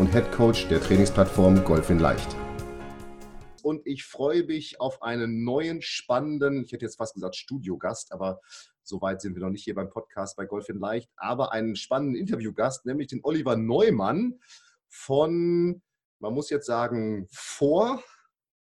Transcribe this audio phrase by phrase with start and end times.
[0.00, 2.34] und Head Coach der Trainingsplattform Golf in Leicht.
[3.62, 8.40] Und ich freue mich auf einen neuen spannenden, ich hätte jetzt fast gesagt Studiogast, aber
[8.82, 11.76] so weit sind wir noch nicht hier beim Podcast bei Golf in Leicht, aber einen
[11.76, 14.40] spannenden Interviewgast, nämlich den Oliver Neumann
[14.88, 15.82] von,
[16.18, 18.02] man muss jetzt sagen, vor,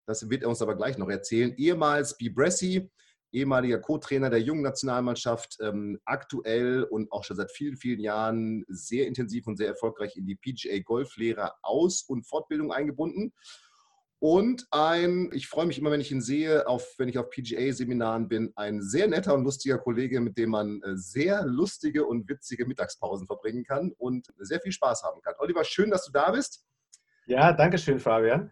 [0.06, 2.92] das wird er uns aber gleich noch erzählen, ehemals Bibressi,
[3.34, 9.08] ehemaliger Co-Trainer der jungen Nationalmannschaft, ähm, aktuell und auch schon seit vielen, vielen Jahren sehr
[9.08, 13.34] intensiv und sehr erfolgreich in die PGA Golflehre Aus- und Fortbildung eingebunden.
[14.20, 18.30] Und ein, ich freue mich immer, wenn ich ihn sehe, auf, wenn ich auf PGA-Seminaren
[18.30, 22.66] bin, ein sehr netter und lustiger Kollege, mit dem man äh, sehr lustige und witzige
[22.66, 25.34] Mittagspausen verbringen kann und sehr viel Spaß haben kann.
[25.39, 26.66] Oliver, schön, dass du da bist.
[27.26, 28.52] Ja, danke schön, Fabian.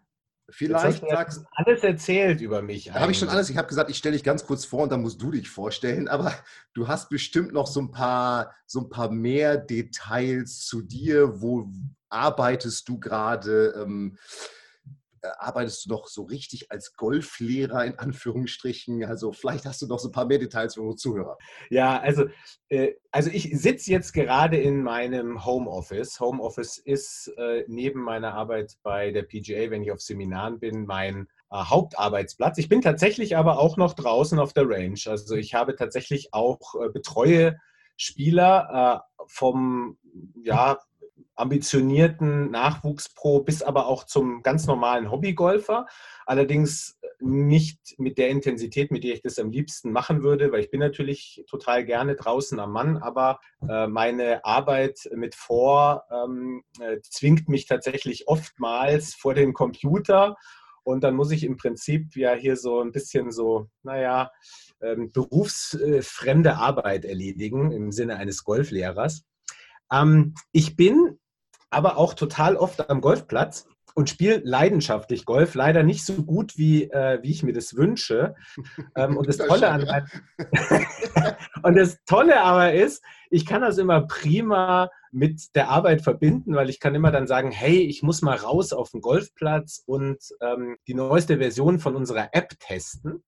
[0.51, 2.93] Vielleicht sagst du alles erzählt über mich.
[2.93, 3.49] Habe ich schon alles.
[3.49, 6.07] Ich habe gesagt, ich stelle dich ganz kurz vor und dann musst du dich vorstellen.
[6.07, 6.33] Aber
[6.73, 11.41] du hast bestimmt noch so ein paar, so ein paar mehr Details zu dir.
[11.41, 11.69] Wo
[12.09, 13.73] arbeitest du gerade?
[13.81, 14.60] Ähm, äh,
[15.39, 19.03] arbeitest du noch so richtig als Golflehrer in Anführungsstrichen?
[19.05, 21.37] Also vielleicht hast du noch so ein paar mehr Details für unsere Zuhörer.
[21.69, 22.25] Ja, also,
[22.69, 26.19] äh, also ich sitze jetzt gerade in meinem Homeoffice.
[26.19, 31.27] Homeoffice ist äh, neben meiner Arbeit bei der PGA, wenn ich auf Seminaren bin, mein
[31.51, 32.57] äh, Hauptarbeitsplatz.
[32.57, 34.99] Ich bin tatsächlich aber auch noch draußen auf der Range.
[35.05, 37.57] Also ich habe tatsächlich auch äh, betreue
[37.97, 39.97] Spieler äh, vom
[40.43, 40.79] ja,
[41.41, 45.87] ambitionierten Nachwuchspro bis aber auch zum ganz normalen Hobbygolfer.
[46.25, 50.71] Allerdings nicht mit der Intensität, mit der ich das am liebsten machen würde, weil ich
[50.71, 56.99] bin natürlich total gerne draußen am Mann, aber äh, meine Arbeit mit vor ähm, äh,
[57.01, 60.35] zwingt mich tatsächlich oftmals vor den Computer
[60.83, 64.31] und dann muss ich im Prinzip ja hier so ein bisschen so, naja,
[64.81, 69.23] ähm, berufsfremde Arbeit erledigen im Sinne eines Golflehrers.
[69.91, 71.19] Ähm, ich bin
[71.71, 75.55] aber auch total oft am Golfplatz und spiele leidenschaftlich Golf.
[75.55, 78.35] Leider nicht so gut, wie, äh, wie ich mir das wünsche.
[78.95, 80.07] Ähm, und, das Tolle an
[81.63, 86.69] und das Tolle aber ist, ich kann das immer prima mit der Arbeit verbinden, weil
[86.69, 90.77] ich kann immer dann sagen, hey, ich muss mal raus auf den Golfplatz und ähm,
[90.87, 93.23] die neueste Version von unserer App testen.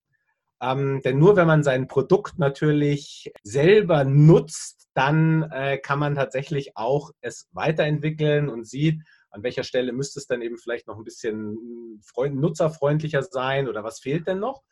[0.64, 6.78] Ähm, denn nur wenn man sein Produkt natürlich selber nutzt, dann äh, kann man tatsächlich
[6.78, 11.04] auch es weiterentwickeln und sieht, an welcher Stelle müsste es dann eben vielleicht noch ein
[11.04, 14.64] bisschen freund nutzerfreundlicher sein oder was fehlt denn noch.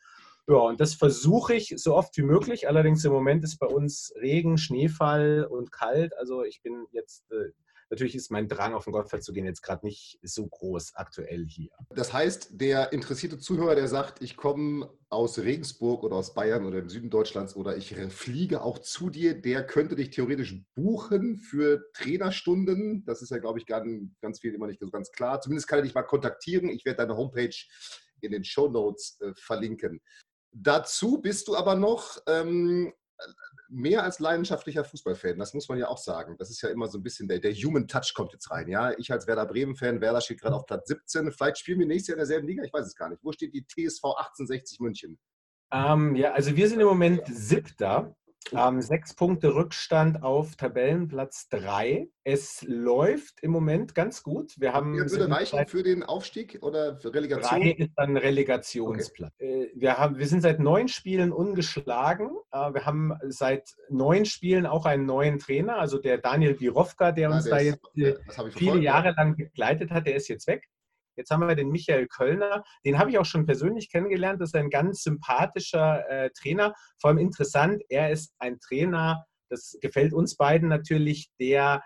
[0.48, 2.68] Ja, und das versuche ich so oft wie möglich.
[2.68, 6.16] Allerdings im Moment ist bei uns Regen, Schneefall und kalt.
[6.16, 7.50] Also ich bin jetzt äh,
[7.92, 11.44] Natürlich ist mein Drang, auf den Golfplatz zu gehen, jetzt gerade nicht so groß aktuell
[11.46, 11.68] hier.
[11.90, 16.78] Das heißt, der interessierte Zuhörer, der sagt, ich komme aus Regensburg oder aus Bayern oder
[16.78, 21.84] im Süden Deutschlands oder ich fliege auch zu dir, der könnte dich theoretisch buchen für
[21.92, 23.04] Trainerstunden.
[23.04, 25.42] Das ist ja, glaube ich, ganz, ganz viel immer nicht so ganz klar.
[25.42, 26.70] Zumindest kann er dich mal kontaktieren.
[26.70, 27.54] Ich werde deine Homepage
[28.22, 30.00] in den Show Notes äh, verlinken.
[30.50, 32.94] Dazu bist du aber noch ähm,
[33.72, 36.36] mehr als leidenschaftlicher Fußballfan, das muss man ja auch sagen.
[36.38, 38.68] Das ist ja immer so ein bisschen der, der Human Touch kommt jetzt rein.
[38.68, 41.32] Ja, ich als Werder Bremen-Fan, Werder steht gerade auf Platz 17.
[41.32, 43.24] Vielleicht spielen wir nächstes Jahr in derselben Liga, ich weiß es gar nicht.
[43.24, 45.18] Wo steht die TSV 1860 München?
[45.72, 48.14] Ähm, ja, also wir sind im Moment siebter.
[48.52, 52.08] Ähm, sechs Punkte Rückstand auf Tabellenplatz 3.
[52.24, 54.54] Es läuft im Moment ganz gut.
[54.58, 57.60] Wir haben ja, würde reichen für den Aufstieg oder für Relegation?
[57.60, 59.32] 3 ist dann Relegationsplatz.
[59.36, 59.64] Okay.
[59.64, 62.30] Äh, wir, haben, wir sind seit neun Spielen ungeschlagen.
[62.50, 67.30] Äh, wir haben seit neun Spielen auch einen neuen Trainer, also der Daniel Birovka, der
[67.30, 70.46] ja, uns der da ist, jetzt äh, viele Jahre lang begleitet hat, der ist jetzt
[70.46, 70.68] weg.
[71.16, 74.40] Jetzt haben wir den Michael Kölner, den habe ich auch schon persönlich kennengelernt.
[74.40, 76.74] Das ist ein ganz sympathischer äh, Trainer.
[77.00, 81.82] Vor allem interessant, er ist ein Trainer, das gefällt uns beiden natürlich, der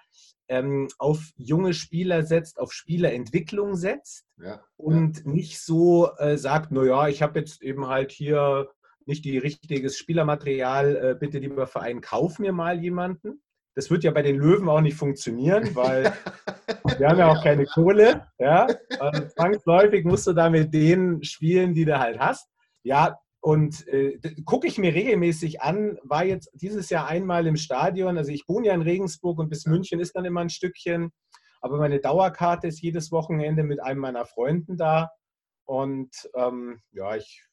[0.49, 5.31] ähm, auf junge Spieler setzt, auf Spielerentwicklung setzt ja, und ja.
[5.31, 8.71] nicht so äh, sagt, naja, ich habe jetzt eben halt hier
[9.07, 13.43] nicht die richtiges Spielermaterial, äh, bitte lieber Verein, kauf mir mal jemanden,
[13.77, 16.13] das wird ja bei den Löwen auch nicht funktionieren, weil
[16.99, 18.27] wir haben ja auch keine Kohle.
[18.39, 18.67] Ja?
[18.99, 22.49] Also zwangsläufig musst du da mit denen spielen, die du halt hast.
[22.83, 28.17] Ja, und äh, gucke ich mir regelmäßig an, war jetzt dieses Jahr einmal im Stadion.
[28.17, 31.13] Also ich wohne ja in Regensburg und bis München ist dann immer ein Stückchen.
[31.61, 35.11] Aber meine Dauerkarte ist jedes Wochenende mit einem meiner Freunden da.
[35.65, 37.45] Und ähm, ja, ich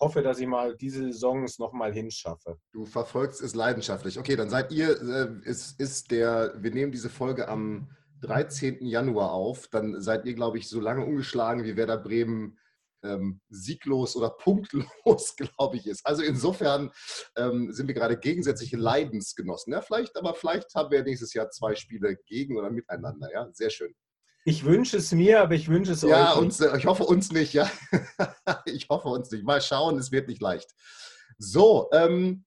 [0.00, 2.58] hoffe, dass ich mal diese Saisons nochmal hinschaffe.
[2.72, 4.18] Du verfolgst es leidenschaftlich.
[4.18, 7.90] Okay, dann seid ihr, äh, ist, ist der, wir nehmen diese Folge am
[8.20, 8.84] 13.
[8.86, 9.68] Januar auf.
[9.68, 12.58] Dann seid ihr, glaube ich, so lange ungeschlagen wie Werder Bremen
[13.02, 16.04] ähm, sieglos oder punktlos, glaube ich, ist.
[16.06, 16.90] Also insofern
[17.36, 19.72] ähm, sind wir gerade gegensätzliche Leidensgenossen.
[19.72, 23.28] Ja, vielleicht, aber vielleicht haben wir nächstes Jahr zwei Spiele gegen oder miteinander.
[23.32, 23.94] Ja, sehr schön.
[24.44, 26.38] Ich wünsche es mir, aber ich wünsche es ja, euch.
[26.38, 27.70] Uns, ich hoffe uns nicht, ja.
[28.64, 29.44] ich hoffe uns nicht.
[29.44, 30.70] Mal schauen, es wird nicht leicht.
[31.38, 32.44] So, ähm,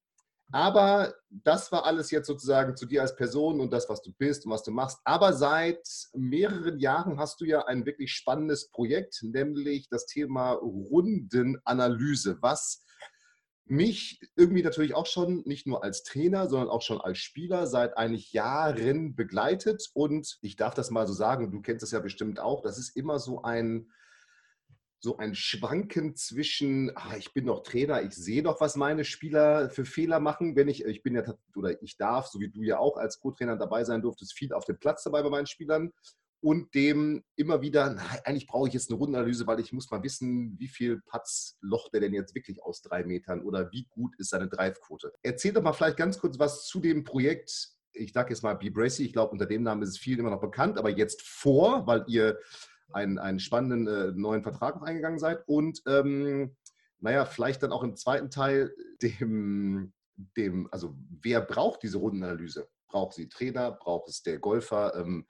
[0.51, 4.45] aber das war alles jetzt sozusagen zu dir als Person und das, was du bist
[4.45, 4.99] und was du machst.
[5.05, 12.38] Aber seit mehreren Jahren hast du ja ein wirklich spannendes Projekt, nämlich das Thema Rundenanalyse,
[12.41, 12.83] was
[13.66, 17.98] mich irgendwie natürlich auch schon nicht nur als Trainer, sondern auch schon als Spieler seit
[17.98, 19.90] eigentlich Jahren begleitet.
[19.94, 22.96] Und ich darf das mal so sagen, du kennst es ja bestimmt auch, das ist
[22.96, 23.92] immer so ein
[25.04, 29.72] so ein Schwanken zwischen, ach, ich bin doch Trainer, ich sehe doch, was meine Spieler
[29.72, 31.24] für Fehler machen, wenn ich, ich bin ja,
[31.56, 34.66] oder ich darf, so wie du ja auch als Co-Trainer dabei sein durftest, viel auf
[34.66, 35.92] dem Platz dabei bei meinen Spielern
[36.41, 40.03] und dem immer wieder, na, eigentlich brauche ich jetzt eine Rundenanalyse, weil ich muss mal
[40.03, 44.15] wissen, wie viel Patz locht der denn jetzt wirklich aus drei Metern oder wie gut
[44.17, 45.13] ist seine Drive-Quote.
[45.21, 49.05] Erzähl doch mal vielleicht ganz kurz was zu dem Projekt, ich sage jetzt mal B-Bracy,
[49.05, 52.03] ich glaube, unter dem Namen ist es vielen immer noch bekannt, aber jetzt vor, weil
[52.07, 52.39] ihr
[52.91, 56.55] einen, einen spannenden äh, neuen Vertrag noch eingegangen seid und ähm,
[56.99, 59.93] naja, vielleicht dann auch im zweiten Teil dem,
[60.38, 62.67] dem, also wer braucht diese Rundenanalyse?
[62.88, 63.71] Braucht sie Trainer?
[63.71, 64.95] Braucht es der Golfer?
[64.95, 65.25] Ähm,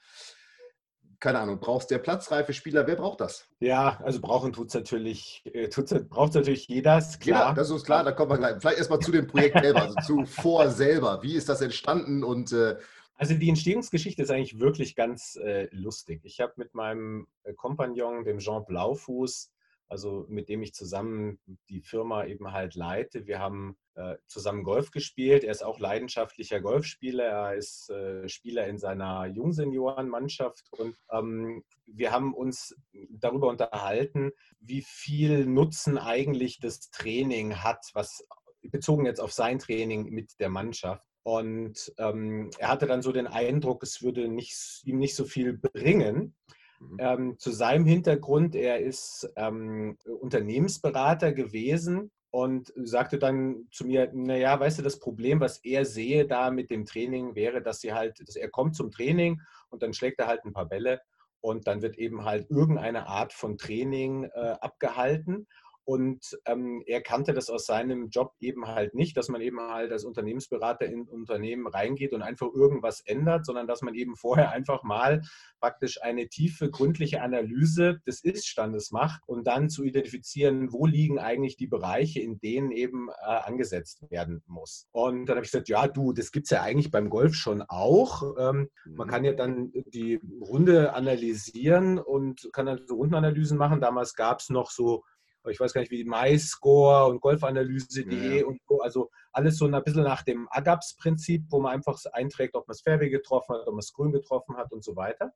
[1.22, 3.48] keine Ahnung, brauchst der platzreife Spieler, wer braucht das?
[3.60, 5.70] Ja, also brauchen tut es natürlich, äh,
[6.10, 7.50] braucht es natürlich jeder, ist klar.
[7.50, 8.58] Jeder, das ist klar, da kommen wir gleich.
[8.60, 11.22] Vielleicht erstmal zu dem Projekt selber, also zu vor selber.
[11.22, 12.76] Wie ist das entstanden und äh,
[13.16, 16.22] also die Entstehungsgeschichte ist eigentlich wirklich ganz äh, lustig.
[16.24, 19.52] Ich habe mit meinem äh, Kompagnon, dem Jean Blaufuß,
[19.92, 21.38] also mit dem ich zusammen
[21.70, 25.44] die Firma eben halt leite, wir haben äh, zusammen Golf gespielt.
[25.44, 27.26] Er ist auch leidenschaftlicher Golfspieler.
[27.26, 32.74] Er ist äh, Spieler in seiner Jungseniorenmannschaft und ähm, wir haben uns
[33.10, 38.26] darüber unterhalten, wie viel Nutzen eigentlich das Training hat, was
[38.62, 41.06] bezogen jetzt auf sein Training mit der Mannschaft.
[41.24, 45.58] Und ähm, er hatte dann so den Eindruck, es würde nicht, ihm nicht so viel
[45.58, 46.34] bringen.
[46.82, 46.98] Mhm.
[47.00, 54.60] Ähm, zu seinem Hintergrund, er ist ähm, Unternehmensberater gewesen und sagte dann zu mir, naja,
[54.60, 58.20] weißt du, das Problem, was er sehe da mit dem Training, wäre, dass sie halt,
[58.26, 59.40] dass er kommt zum Training
[59.70, 61.02] und dann schlägt er halt ein paar Bälle
[61.42, 65.48] und dann wird eben halt irgendeine Art von Training äh, abgehalten.
[65.84, 69.92] Und ähm, er kannte das aus seinem Job eben halt nicht, dass man eben halt
[69.92, 74.84] als Unternehmensberater in Unternehmen reingeht und einfach irgendwas ändert, sondern dass man eben vorher einfach
[74.84, 75.22] mal
[75.60, 81.58] praktisch eine tiefe, gründliche Analyse des Iststandes macht und dann zu identifizieren, wo liegen eigentlich
[81.58, 84.88] die Bereiche, in denen eben äh, angesetzt werden muss.
[84.92, 87.62] Und dann habe ich gesagt, ja, du, das gibt es ja eigentlich beim Golf schon
[87.62, 88.24] auch.
[88.38, 89.12] Ähm, man mhm.
[89.12, 93.82] kann ja dann die Runde analysieren und kann dann so Rundenanalysen machen.
[93.82, 95.04] Damals gab es noch so
[95.50, 98.46] ich weiß gar nicht, wie MyScore und Golfanalyse.de ja.
[98.46, 102.68] und so, also alles so ein bisschen nach dem AGAPS-Prinzip, wo man einfach einträgt, ob
[102.68, 105.34] man das Fairway getroffen hat, ob man das Grün getroffen hat und so weiter.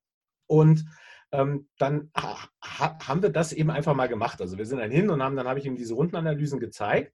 [0.48, 0.86] Und
[1.32, 4.42] ähm, dann ha haben wir das eben einfach mal gemacht.
[4.42, 7.14] Also wir sind dann hin und haben, dann habe ich ihm diese Rundenanalysen gezeigt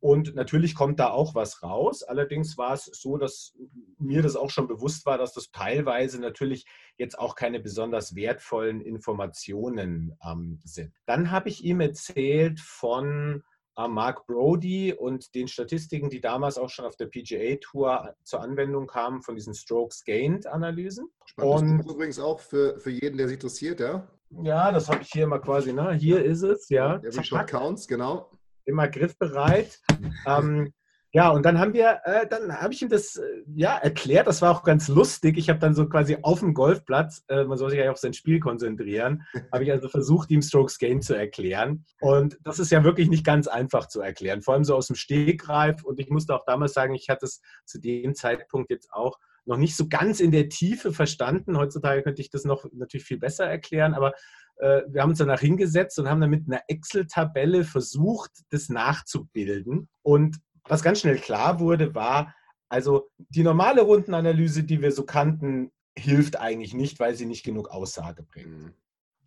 [0.00, 2.04] und natürlich kommt da auch was raus.
[2.04, 3.56] Allerdings war es so, dass
[3.98, 6.66] mir das auch schon bewusst war, dass das teilweise natürlich
[6.98, 10.92] jetzt auch keine besonders wertvollen Informationen ähm, sind.
[11.06, 13.42] Dann habe ich ihm erzählt von
[13.76, 18.86] äh, Mark Brody und den Statistiken, die damals auch schon auf der PGA-Tour zur Anwendung
[18.86, 21.08] kamen, von diesen Strokes-Gained-Analysen.
[21.36, 24.06] Und übrigens auch für, für jeden, der sich interessiert, ja?
[24.42, 25.94] Ja, das habe ich hier mal quasi, ne?
[25.94, 26.96] Hier ist es, ja.
[26.98, 28.30] Every Shot Counts, genau
[28.68, 29.80] immer griffbereit.
[30.26, 30.72] ähm,
[31.12, 33.22] ja, und dann haben wir, äh, dann habe ich ihm das äh,
[33.56, 34.26] ja erklärt.
[34.26, 35.38] Das war auch ganz lustig.
[35.38, 38.12] Ich habe dann so quasi auf dem Golfplatz, äh, man soll sich ja auf sein
[38.12, 39.22] Spiel konzentrieren,
[39.52, 41.86] habe ich also versucht, ihm Strokes Game zu erklären.
[42.00, 44.96] Und das ist ja wirklich nicht ganz einfach zu erklären, vor allem so aus dem
[44.96, 45.82] Stegreif.
[45.82, 49.56] Und ich musste auch damals sagen, ich hatte es zu dem Zeitpunkt jetzt auch noch
[49.56, 51.56] nicht so ganz in der Tiefe verstanden.
[51.56, 54.12] Heutzutage könnte ich das noch natürlich viel besser erklären, aber
[54.56, 59.88] äh, wir haben uns danach hingesetzt und haben dann mit einer Excel-Tabelle versucht, das nachzubilden.
[60.02, 62.34] Und was ganz schnell klar wurde, war,
[62.68, 67.70] also die normale Rundenanalyse, die wir so kannten, hilft eigentlich nicht, weil sie nicht genug
[67.70, 68.74] Aussage bringt.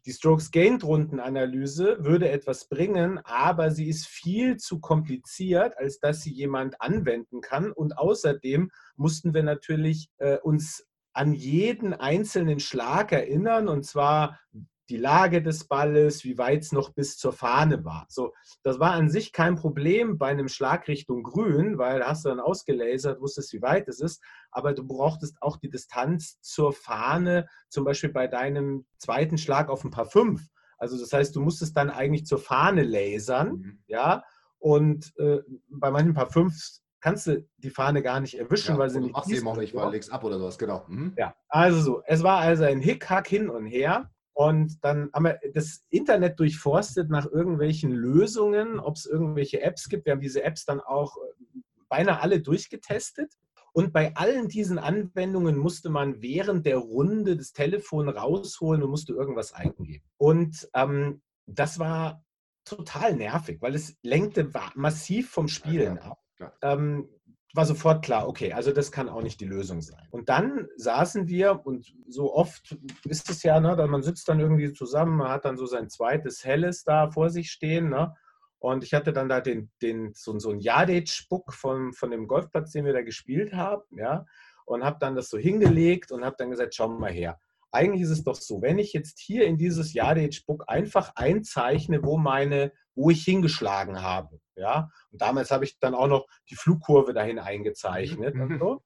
[0.05, 6.81] Die Strokes-Gained-Rundenanalyse würde etwas bringen, aber sie ist viel zu kompliziert, als dass sie jemand
[6.81, 7.72] anwenden kann.
[7.72, 14.39] Und außerdem mussten wir natürlich äh, uns an jeden einzelnen Schlag erinnern und zwar
[14.91, 18.05] die Lage des Balles, wie weit es noch bis zur Fahne war.
[18.10, 22.25] So, das war an sich kein Problem bei einem Schlag Richtung Grün, weil da hast
[22.25, 24.21] du dann ausgelasert, wusstest, wie weit es ist,
[24.51, 29.86] aber du brauchtest auch die Distanz zur Fahne, zum Beispiel bei deinem zweiten Schlag auf
[29.86, 30.45] ein paar fünf.
[30.77, 33.79] Also das heißt, du musstest dann eigentlich zur Fahne lasern, mhm.
[33.88, 34.24] ja,
[34.60, 36.53] und äh, bei manchen paar fünf
[37.00, 39.13] kannst du die Fahne gar nicht erwischen, ja, weil sie nicht.
[39.13, 40.86] Machst eben auch nicht, weil legst ab oder sowas, genau.
[40.88, 41.13] Mhm.
[41.17, 42.03] Ja, also so.
[42.05, 44.12] Es war also ein Hickhack hin und her.
[44.41, 50.07] Und dann haben wir das Internet durchforstet nach irgendwelchen Lösungen, ob es irgendwelche Apps gibt.
[50.07, 53.38] Wir haben diese Apps dann auch äh, beinahe alle durchgetestet.
[53.71, 59.13] Und bei allen diesen Anwendungen musste man während der Runde das Telefon rausholen und musste
[59.13, 60.10] irgendwas eingeben.
[60.17, 62.25] Und ähm, das war
[62.65, 66.19] total nervig, weil es lenkte massiv vom Spielen ab.
[66.63, 67.07] Ähm,
[67.55, 70.08] war sofort klar, okay, also das kann auch nicht die Lösung sein.
[70.12, 74.72] Und dann saßen wir und so oft ist es ja, ne, man sitzt dann irgendwie
[74.74, 78.13] zusammen, man hat dann so sein zweites Helles da vor sich stehen, ne?
[78.60, 82.72] Und ich hatte dann da den, den, so, so ein Yardage-Book von, von dem Golfplatz,
[82.72, 84.25] den wir da gespielt haben, ja,
[84.65, 87.39] und habe dann das so hingelegt und habe dann gesagt, schau mal her.
[87.72, 92.17] Eigentlich ist es doch so, wenn ich jetzt hier in dieses Yardage-Book einfach einzeichne, wo
[92.17, 97.13] meine, wo ich hingeschlagen habe, ja, und damals habe ich dann auch noch die Flugkurve
[97.13, 98.84] dahin eingezeichnet und so.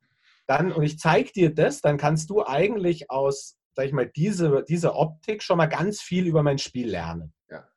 [0.47, 4.63] Dann, und ich zeige dir das, dann kannst du eigentlich aus, sag ich mal, diese,
[4.67, 7.33] diese Optik schon mal ganz viel über mein Spiel lernen.
[7.49, 7.67] Ja.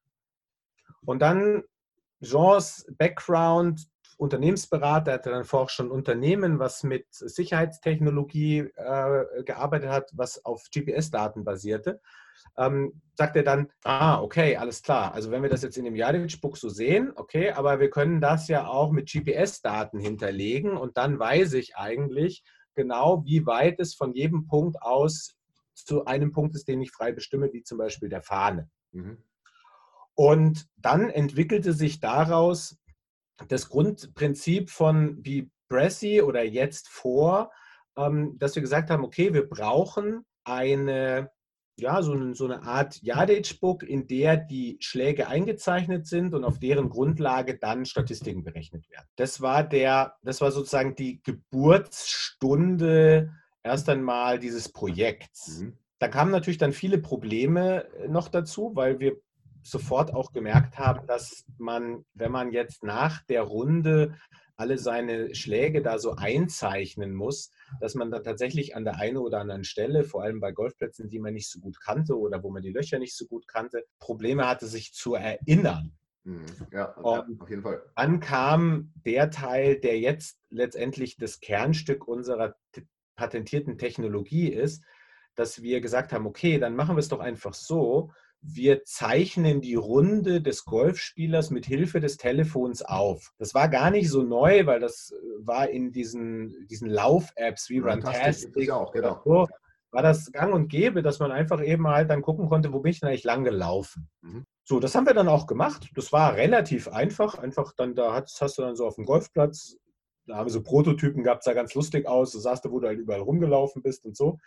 [1.04, 1.64] Und dann
[2.20, 10.10] Jeans Background, Unternehmensberater, hatte dann vorher schon ein Unternehmen, was mit Sicherheitstechnologie äh, gearbeitet hat,
[10.12, 12.00] was auf GPS-Daten basierte
[12.56, 15.12] ähm, sagt er dann, ah, okay, alles klar.
[15.14, 18.48] Also wenn wir das jetzt in dem Jadewitsch-Book so sehen, okay, aber wir können das
[18.48, 24.14] ja auch mit GPS-Daten hinterlegen und dann weiß ich eigentlich genau, wie weit es von
[24.14, 25.36] jedem Punkt aus
[25.74, 28.68] zu einem Punkt ist, den ich frei bestimme, wie zum Beispiel der Fahne.
[28.92, 29.18] Mhm.
[30.14, 32.76] Und dann entwickelte sich daraus
[33.46, 37.52] das Grundprinzip von wie Bressy oder jetzt vor,
[37.96, 41.30] ähm, dass wir gesagt haben, okay, wir brauchen eine
[41.80, 46.58] ja, so, eine, so eine Art Yardage-Book, in der die Schläge eingezeichnet sind und auf
[46.58, 49.06] deren Grundlage dann Statistiken berechnet werden.
[49.16, 53.32] Das war der, das war sozusagen die Geburtsstunde
[53.62, 55.60] erst einmal dieses Projekts.
[55.60, 55.78] Mhm.
[55.98, 59.16] Da kamen natürlich dann viele Probleme äh, noch dazu, weil wir
[59.62, 64.14] sofort auch gemerkt haben, dass man, wenn man jetzt nach der Runde
[64.58, 69.40] alle seine Schläge da so einzeichnen muss, dass man dann tatsächlich an der einen oder
[69.40, 72.62] anderen Stelle, vor allem bei Golfplätzen, die man nicht so gut kannte oder wo man
[72.62, 75.96] die Löcher nicht so gut kannte, Probleme hatte, sich zu erinnern.
[76.24, 76.44] Mhm.
[76.72, 77.82] Ja, ja, auf jeden Fall.
[77.94, 82.56] Dann kam der Teil, der jetzt letztendlich das Kernstück unserer
[83.14, 84.84] patentierten Technologie ist,
[85.36, 88.10] dass wir gesagt haben, okay, dann machen wir es doch einfach so,
[88.40, 93.32] wir zeichnen die Runde des Golfspielers mit Hilfe des Telefons auf.
[93.38, 97.78] Das war gar nicht so neu, weil das äh, war in diesen, diesen Lauf-Apps wie
[97.78, 98.70] Runtastic.
[98.70, 99.20] Auch, genau.
[99.24, 99.46] so,
[99.90, 102.90] war das gang und gäbe, dass man einfach eben halt dann gucken konnte, wo bin
[102.90, 104.08] ich denn eigentlich lang gelaufen.
[104.20, 104.44] Mhm.
[104.64, 105.88] So, das haben wir dann auch gemacht.
[105.94, 107.38] Das war relativ einfach.
[107.38, 109.76] Einfach dann, da hast, hast du dann so auf dem Golfplatz,
[110.26, 112.32] da haben wir so Prototypen gehabt, sah ganz lustig aus.
[112.32, 114.38] Du sahst, wo du halt überall rumgelaufen bist und so.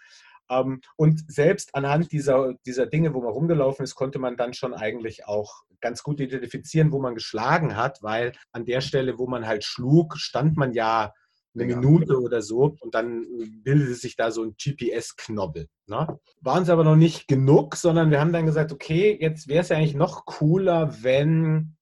[0.51, 4.74] Ähm, und selbst anhand dieser, dieser Dinge, wo man rumgelaufen ist, konnte man dann schon
[4.74, 9.48] eigentlich auch ganz gut identifizieren, wo man geschlagen hat, weil an der Stelle, wo man
[9.48, 11.13] halt schlug, stand man ja
[11.53, 11.77] eine ja.
[11.77, 13.25] Minute oder so und dann
[13.63, 15.67] bildete sich da so ein GPS-Knobbel.
[15.88, 16.20] Ne?
[16.41, 19.70] War uns aber noch nicht genug, sondern wir haben dann gesagt, okay, jetzt wäre es
[19.70, 21.75] ja eigentlich noch cooler, wenn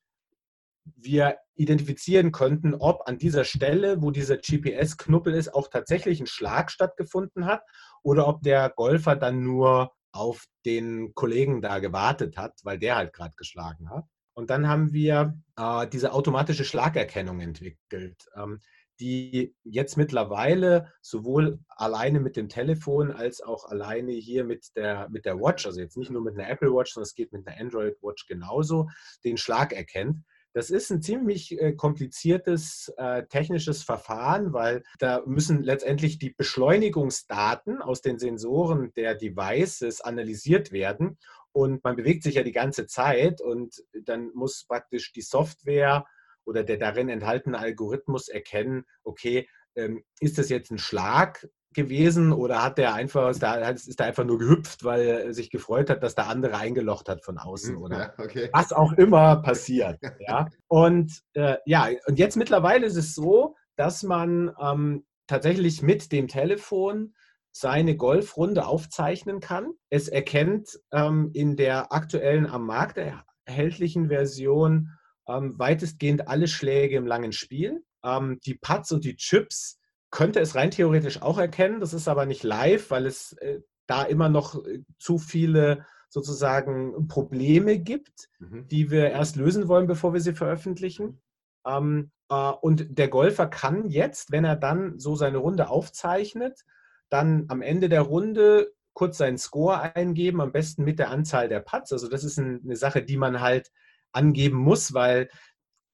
[0.95, 6.71] wir identifizieren könnten, ob an dieser Stelle, wo dieser GPS-Knuppel ist, auch tatsächlich ein Schlag
[6.71, 7.63] stattgefunden hat
[8.01, 13.13] oder ob der Golfer dann nur auf den Kollegen da gewartet hat, weil der halt
[13.13, 14.05] gerade geschlagen hat.
[14.33, 18.61] Und dann haben wir äh, diese automatische Schlagerkennung entwickelt, ähm,
[19.01, 25.25] die jetzt mittlerweile sowohl alleine mit dem Telefon als auch alleine hier mit der, mit
[25.25, 27.59] der Watch, also jetzt nicht nur mit einer Apple Watch, sondern es geht mit einer
[27.59, 28.89] Android Watch genauso,
[29.25, 30.23] den Schlag erkennt.
[30.53, 37.81] Das ist ein ziemlich äh, kompliziertes äh, technisches Verfahren, weil da müssen letztendlich die Beschleunigungsdaten
[37.81, 41.19] aus den Sensoren der Devices analysiert werden.
[41.51, 46.05] Und man bewegt sich ja die ganze Zeit und dann muss praktisch die Software
[46.45, 51.47] oder der darin enthaltene Algorithmus erkennen, okay, ähm, ist das jetzt ein Schlag
[51.83, 55.49] gewesen oder hat der einfach, ist der, ist der einfach nur gehüpft, weil er sich
[55.49, 58.49] gefreut hat, dass der andere eingelocht hat von außen hm, oder ja, okay.
[58.53, 59.99] was auch immer passiert.
[60.19, 60.47] ja.
[60.67, 66.27] Und äh, ja, und jetzt mittlerweile ist es so, dass man ähm, tatsächlich mit dem
[66.27, 67.13] Telefon
[67.51, 69.71] seine Golfrunde aufzeichnen kann.
[69.89, 72.99] Es erkennt ähm, in der aktuellen am Markt
[73.45, 74.91] erhältlichen Version
[75.27, 77.83] ähm, weitestgehend alle Schläge im langen Spiel.
[78.03, 79.78] Ähm, die Putts und die Chips
[80.11, 81.79] könnte es rein theoretisch auch erkennen.
[81.79, 87.07] Das ist aber nicht live, weil es äh, da immer noch äh, zu viele sozusagen
[87.07, 88.67] Probleme gibt, mhm.
[88.67, 91.21] die wir erst lösen wollen, bevor wir sie veröffentlichen.
[91.65, 96.65] Ähm, äh, und der Golfer kann jetzt, wenn er dann so seine Runde aufzeichnet,
[97.09, 101.59] dann am Ende der Runde kurz seinen Score eingeben, am besten mit der Anzahl der
[101.59, 101.93] Putts.
[101.93, 103.71] Also das ist eine Sache, die man halt
[104.11, 105.29] angeben muss, weil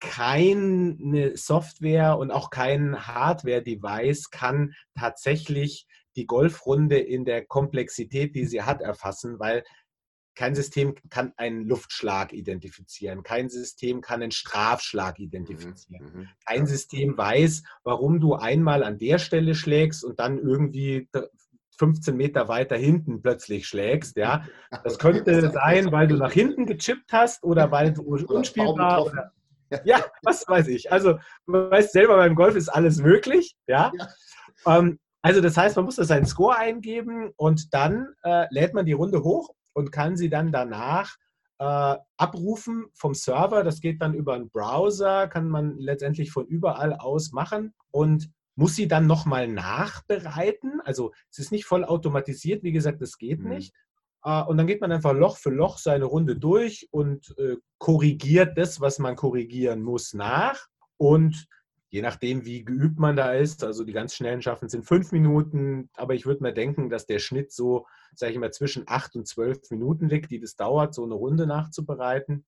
[0.09, 8.61] keine Software und auch kein Hardware-Device kann tatsächlich die Golfrunde in der Komplexität, die sie
[8.61, 9.63] hat, erfassen, weil
[10.35, 13.23] kein System kann einen Luftschlag identifizieren.
[13.23, 16.11] Kein System kann einen Strafschlag identifizieren.
[16.13, 16.29] Mhm, mhm.
[16.45, 21.07] Kein System weiß, warum du einmal an der Stelle schlägst und dann irgendwie
[21.77, 24.17] 15 Meter weiter hinten plötzlich schlägst.
[24.17, 24.45] Ja,
[24.83, 29.31] das könnte sein, weil du nach hinten gechippt hast oder weil du unspielbar oder,
[29.85, 30.91] ja, was weiß ich.
[30.91, 33.55] Also du weißt selber, beim Golf ist alles möglich.
[33.67, 33.91] Ja.
[33.97, 34.07] ja.
[34.77, 38.85] Ähm, also das heißt, man muss da seinen Score eingeben und dann äh, lädt man
[38.85, 41.15] die Runde hoch und kann sie dann danach
[41.59, 43.63] äh, abrufen vom Server.
[43.63, 48.75] Das geht dann über einen Browser, kann man letztendlich von überall aus machen und muss
[48.75, 50.79] sie dann nochmal nachbereiten.
[50.83, 53.49] Also es ist nicht voll automatisiert, wie gesagt, das geht mhm.
[53.49, 53.73] nicht.
[54.25, 58.57] Äh, und dann geht man einfach Loch für Loch seine Runde durch und äh, korrigiert
[58.57, 60.67] das, was man korrigieren muss, nach.
[60.97, 61.47] Und
[61.89, 65.89] je nachdem, wie geübt man da ist, also die ganz schnellen schaffen sind fünf Minuten,
[65.93, 69.27] aber ich würde mal denken, dass der Schnitt so, sage ich mal, zwischen acht und
[69.27, 72.45] zwölf Minuten liegt, die das dauert, so eine Runde nachzubereiten.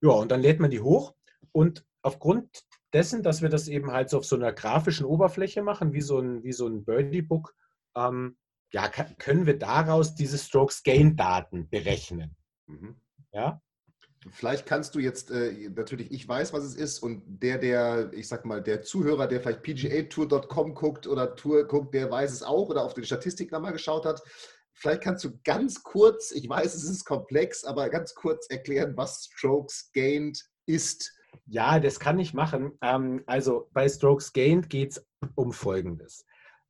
[0.00, 1.14] Ja, und dann lädt man die hoch
[1.52, 5.92] und aufgrund dessen, dass wir das eben halt so auf so einer grafischen Oberfläche machen,
[5.92, 7.54] wie so ein, wie so ein Birdie-Book,
[7.96, 8.36] ähm,
[8.74, 12.36] ja, können wir daraus diese Strokes-Gain-Daten berechnen.
[12.66, 12.96] Mhm.
[13.32, 13.62] Ja?
[14.30, 18.26] Vielleicht kannst du jetzt, äh, natürlich, ich weiß, was es ist und der, der, ich
[18.26, 22.68] sag mal, der Zuhörer, der vielleicht pgatour.com guckt oder Tour guckt, der weiß es auch
[22.68, 24.22] oder auf die Statistik nochmal geschaut hat.
[24.72, 29.28] Vielleicht kannst du ganz kurz, ich weiß, es ist komplex, aber ganz kurz erklären, was
[29.30, 31.12] Strokes Gained ist.
[31.46, 32.72] Ja, das kann ich machen.
[32.82, 35.06] Ähm, also bei Strokes Gained geht es
[35.36, 36.24] um Folgendes.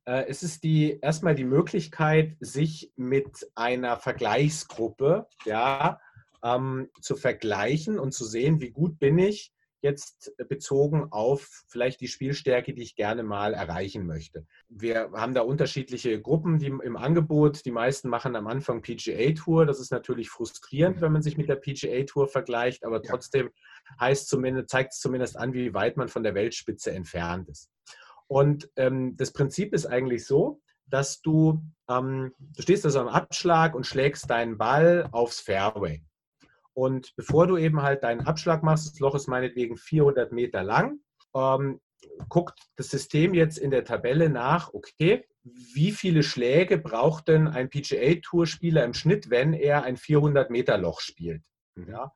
[0.05, 5.99] Äh, es ist die, erstmal die Möglichkeit, sich mit einer Vergleichsgruppe, ja,
[6.43, 9.51] ähm, zu vergleichen und zu sehen, wie gut bin ich
[9.85, 14.45] jetzt bezogen auf vielleicht die Spielstärke, die ich gerne mal erreichen möchte.
[14.67, 17.63] Wir haben da unterschiedliche Gruppen die im Angebot.
[17.65, 19.67] Die meisten machen am Anfang PGA Tour.
[19.67, 23.51] Das ist natürlich frustrierend, wenn man sich mit der PGA Tour vergleicht, aber trotzdem
[23.99, 27.69] heißt zumindest, zeigt es zumindest an, wie weit man von der Weltspitze entfernt ist.
[28.27, 33.75] Und ähm, das Prinzip ist eigentlich so, dass du, ähm, du stehst also am Abschlag
[33.75, 36.03] und schlägst deinen Ball aufs Fairway.
[36.73, 40.99] Und bevor du eben halt deinen Abschlag machst, das Loch ist meinetwegen 400 Meter lang,
[41.33, 41.79] ähm,
[42.29, 47.69] guckt das System jetzt in der Tabelle nach, okay, wie viele Schläge braucht denn ein
[47.69, 51.43] PGA-Tour-Spieler im Schnitt, wenn er ein 400-Meter-Loch spielt?
[51.75, 52.11] Ja?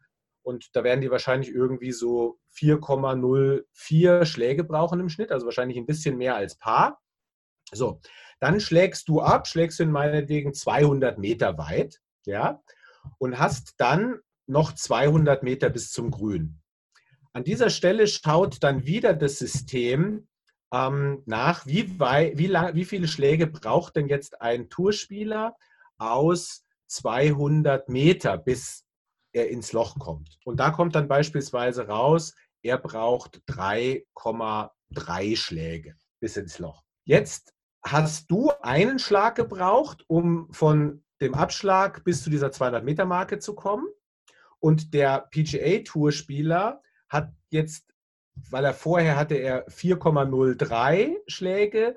[0.50, 5.86] Und da werden die wahrscheinlich irgendwie so 4,04 Schläge brauchen im Schnitt, also wahrscheinlich ein
[5.86, 7.00] bisschen mehr als Paar.
[7.72, 8.02] So,
[8.40, 12.64] dann schlägst du ab, schlägst in meinetwegen 200 Meter weit, ja,
[13.20, 16.60] und hast dann noch 200 Meter bis zum Grün.
[17.32, 20.28] An dieser Stelle schaut dann wieder das System
[20.74, 25.56] ähm, nach, wie, wei wie, lang, wie viele Schläge braucht denn jetzt ein Tourspieler
[26.00, 28.89] aus 200 Meter, bis
[29.34, 30.40] er ins Loch kommt.
[30.46, 36.84] Und da kommt dann beispielsweise raus, er braucht 3,3 Schläge bis ins Loch.
[37.06, 43.06] Jetzt hast du einen Schlag gebraucht, um von dem Abschlag bis zu dieser 200 Meter
[43.06, 43.88] Marke zu kommen.
[44.60, 47.86] Und der PGA-Tour-Spieler hat jetzt,
[48.50, 51.96] weil er vorher hatte er 4,03 Schläge,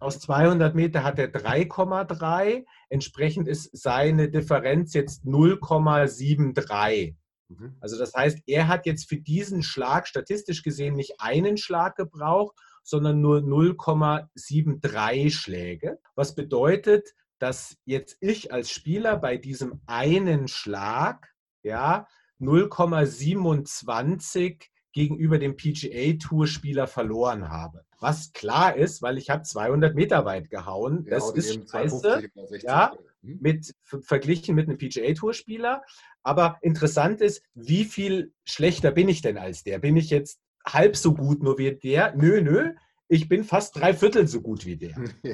[0.00, 2.66] aus 200 Meter hat er 3,3.
[2.88, 7.16] Entsprechend ist seine Differenz jetzt 0,73.
[7.48, 7.76] Mhm.
[7.80, 12.56] Also das heißt, er hat jetzt für diesen Schlag statistisch gesehen nicht einen Schlag gebraucht,
[12.82, 15.98] sondern nur 0,73 Schläge.
[16.14, 21.28] Was bedeutet, dass jetzt ich als Spieler bei diesem einen Schlag
[21.62, 22.06] ja,
[22.40, 24.64] 0,27
[24.96, 27.84] gegenüber dem PGA-Tour-Spieler verloren habe.
[28.00, 31.04] Was klar ist, weil ich habe 200 Meter weit gehauen.
[31.04, 32.30] Ja, das ist scheiße,
[32.62, 33.38] ja, hm?
[33.42, 35.82] mit, verglichen mit einem PGA-Tour-Spieler.
[36.22, 39.80] Aber interessant ist, wie viel schlechter bin ich denn als der?
[39.80, 42.16] Bin ich jetzt halb so gut nur wie der?
[42.16, 42.72] Nö, nö.
[43.06, 44.96] ich bin fast drei Viertel so gut wie der.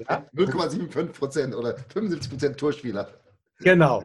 [0.00, 0.26] Ja?
[0.34, 3.08] 0,75 Prozent oder 75 Prozent Torspieler.
[3.60, 4.02] Genau.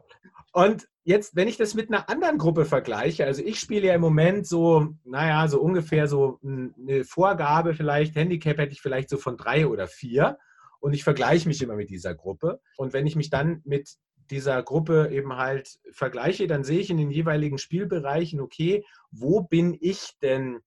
[0.52, 4.00] Und jetzt, wenn ich das mit einer anderen Gruppe vergleiche, also ich spiele ja im
[4.00, 9.36] Moment so, naja, so ungefähr so eine Vorgabe vielleicht, Handicap hätte ich vielleicht so von
[9.36, 10.38] drei oder vier.
[10.80, 12.60] Und ich vergleiche mich immer mit dieser Gruppe.
[12.76, 13.96] Und wenn ich mich dann mit
[14.30, 19.76] dieser Gruppe eben halt vergleiche, dann sehe ich in den jeweiligen Spielbereichen, okay, wo bin
[19.80, 20.58] ich denn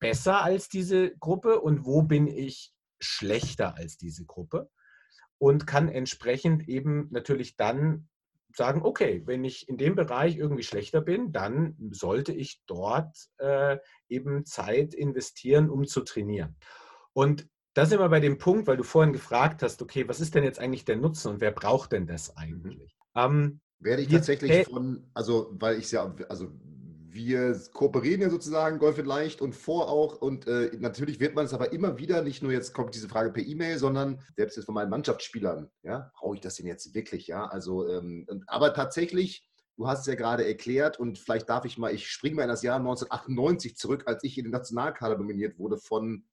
[0.00, 4.70] besser als diese Gruppe und wo bin ich schlechter als diese Gruppe?
[5.38, 8.08] Und kann entsprechend eben natürlich dann
[8.56, 13.78] sagen, okay, wenn ich in dem Bereich irgendwie schlechter bin, dann sollte ich dort äh,
[14.08, 16.56] eben Zeit investieren, um zu trainieren.
[17.12, 20.34] Und da sind wir bei dem Punkt, weil du vorhin gefragt hast, okay, was ist
[20.34, 22.34] denn jetzt eigentlich der Nutzen und wer braucht denn das mhm.
[22.36, 22.96] eigentlich?
[23.16, 26.52] Ähm, Werde ich tatsächlich von, also weil ich ja, also
[27.14, 31.46] wir kooperieren ja sozusagen Golf in Leicht und vor auch und äh, natürlich wird man
[31.46, 34.66] es aber immer wieder, nicht nur jetzt kommt diese Frage per E-Mail, sondern selbst jetzt
[34.66, 39.48] von meinen Mannschaftsspielern, ja, brauche ich das denn jetzt wirklich, ja, also, ähm, aber tatsächlich,
[39.76, 42.48] du hast es ja gerade erklärt und vielleicht darf ich mal, ich springe mal in
[42.48, 46.24] das Jahr 1998 zurück, als ich in den Nationalkader nominiert wurde von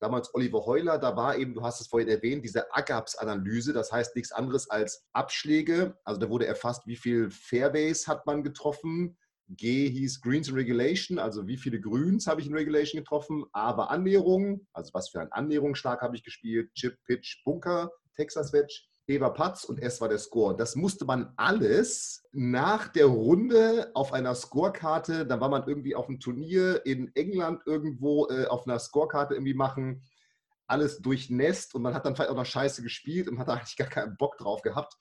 [0.00, 4.16] damals Oliver Heuler, da war eben, du hast es vorhin erwähnt, diese AGAPS-Analyse, das heißt
[4.16, 5.98] nichts anderes als Abschläge.
[6.04, 9.18] Also da wurde erfasst, wie viel Fairways hat man getroffen,
[9.56, 13.76] G hieß Greens in Regulation, also wie viele Grüns habe ich in Regulation getroffen, A
[13.76, 18.82] war Annäherung, also was für einen Annäherungsschlag habe ich gespielt, Chip, Pitch, Bunker, Texas Wedge,
[19.08, 20.56] E war Patz und S war der Score.
[20.56, 26.08] Das musste man alles nach der Runde auf einer Scorekarte, da war man irgendwie auf
[26.08, 30.04] einem Turnier in England irgendwo äh, auf einer Scorekarte irgendwie machen,
[30.68, 33.76] alles durchnässt und man hat dann vielleicht auch noch scheiße gespielt und hat da eigentlich
[33.76, 34.94] gar keinen Bock drauf gehabt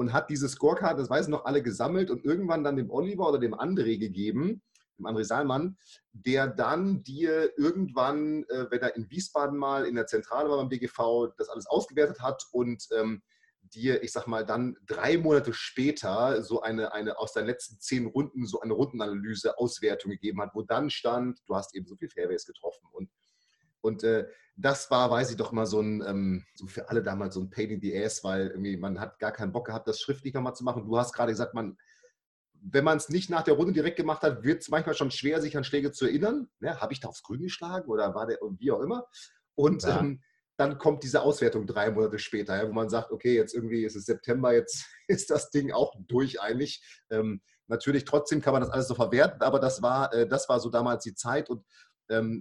[0.00, 3.38] und hat diese Scorecard, das weiß noch alle, gesammelt und irgendwann dann dem Oliver oder
[3.38, 4.62] dem André gegeben,
[4.98, 5.76] dem André Salmann,
[6.12, 10.70] der dann dir irgendwann, äh, wenn er in Wiesbaden mal in der Zentrale war beim
[10.70, 13.20] DGV, das alles ausgewertet hat und ähm,
[13.60, 18.06] dir, ich sag mal, dann drei Monate später so eine, eine aus deinen letzten zehn
[18.06, 22.08] Runden so eine Rundenanalyse, Auswertung gegeben hat, wo dann stand, du hast eben so viel
[22.08, 23.10] Fairways getroffen und
[23.82, 24.26] und äh,
[24.60, 27.50] das war, weiß ich doch mal, so ein, ähm, so für alle damals so ein
[27.50, 30.54] Pain in the Ass, weil irgendwie man hat gar keinen Bock gehabt, das schriftlich nochmal
[30.54, 30.84] zu machen.
[30.86, 31.76] Du hast gerade gesagt, man,
[32.52, 35.40] wenn man es nicht nach der Runde direkt gemacht hat, wird es manchmal schon schwer,
[35.40, 36.48] sich an Schläge zu erinnern.
[36.60, 39.06] Ja, Habe ich da aufs Grün geschlagen oder war der, wie auch immer.
[39.54, 40.00] Und ja.
[40.00, 40.22] ähm,
[40.56, 43.96] dann kommt diese Auswertung drei Monate später, ja, wo man sagt, okay, jetzt irgendwie ist
[43.96, 46.84] es September, jetzt ist das Ding auch durch eigentlich.
[47.08, 50.60] Ähm, natürlich trotzdem kann man das alles so verwerten, aber das war, äh, das war
[50.60, 51.64] so damals die Zeit und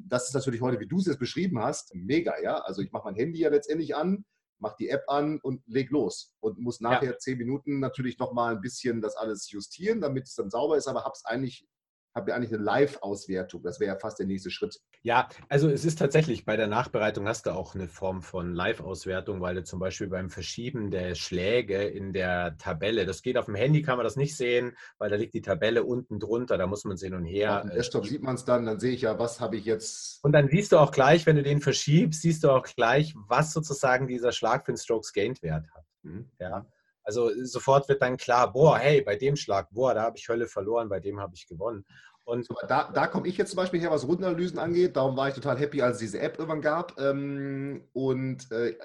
[0.08, 2.58] das ist natürlich heute, wie du es jetzt beschrieben hast, mega, ja.
[2.58, 4.25] Also ich mache mein Handy ja letztendlich an,
[4.58, 7.17] mache die App an und leg los und muss nachher ja.
[7.17, 11.03] zehn Minuten natürlich nochmal ein bisschen das alles justieren, damit es dann sauber ist, aber
[11.03, 11.67] habe es eigentlich
[12.15, 13.62] habe ja eigentlich eine Live-Auswertung.
[13.63, 14.80] Das wäre ja fast der nächste Schritt.
[15.04, 19.41] Ja, also es ist tatsächlich, bei der Nachbereitung hast du auch eine Form von Live-Auswertung,
[19.41, 23.56] weil du zum Beispiel beim Verschieben der Schläge in der Tabelle, das geht auf dem
[23.56, 26.84] Handy, kann man das nicht sehen, weil da liegt die Tabelle unten drunter, da muss
[26.84, 27.58] man es hin und her.
[27.58, 30.24] Auf dem Desktop sieht man es dann, dann sehe ich ja, was habe ich jetzt.
[30.24, 33.54] Und dann siehst du auch gleich, wenn du den verschiebst, siehst du auch gleich, was
[33.54, 35.86] sozusagen dieser Schlag für den Strokes Gained Wert hat.
[36.04, 36.30] Mhm.
[36.39, 36.65] Ja.
[37.10, 40.45] Also sofort wird dann klar, boah, hey, bei dem Schlag, boah, da habe ich Hölle
[40.45, 41.84] verloren, bei dem habe ich gewonnen.
[42.24, 44.95] Und da, da komme ich jetzt zum Beispiel her, was Rundenanalysen angeht.
[44.95, 47.02] Darum war ich total happy, als es diese App irgendwann gab.
[47.02, 48.78] Ähm, und äh,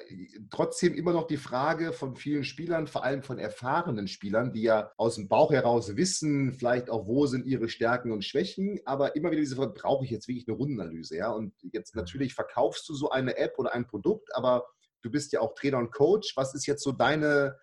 [0.50, 4.90] trotzdem immer noch die Frage von vielen Spielern, vor allem von erfahrenen Spielern, die ja
[4.96, 8.80] aus dem Bauch heraus wissen, vielleicht auch, wo sind ihre Stärken und Schwächen.
[8.86, 11.14] Aber immer wieder diese Frage, brauche ich jetzt wirklich eine Rundenanalyse?
[11.14, 11.30] Ja?
[11.30, 14.64] Und jetzt natürlich verkaufst du so eine App oder ein Produkt, aber
[15.02, 16.34] du bist ja auch Trainer und Coach.
[16.34, 17.58] Was ist jetzt so deine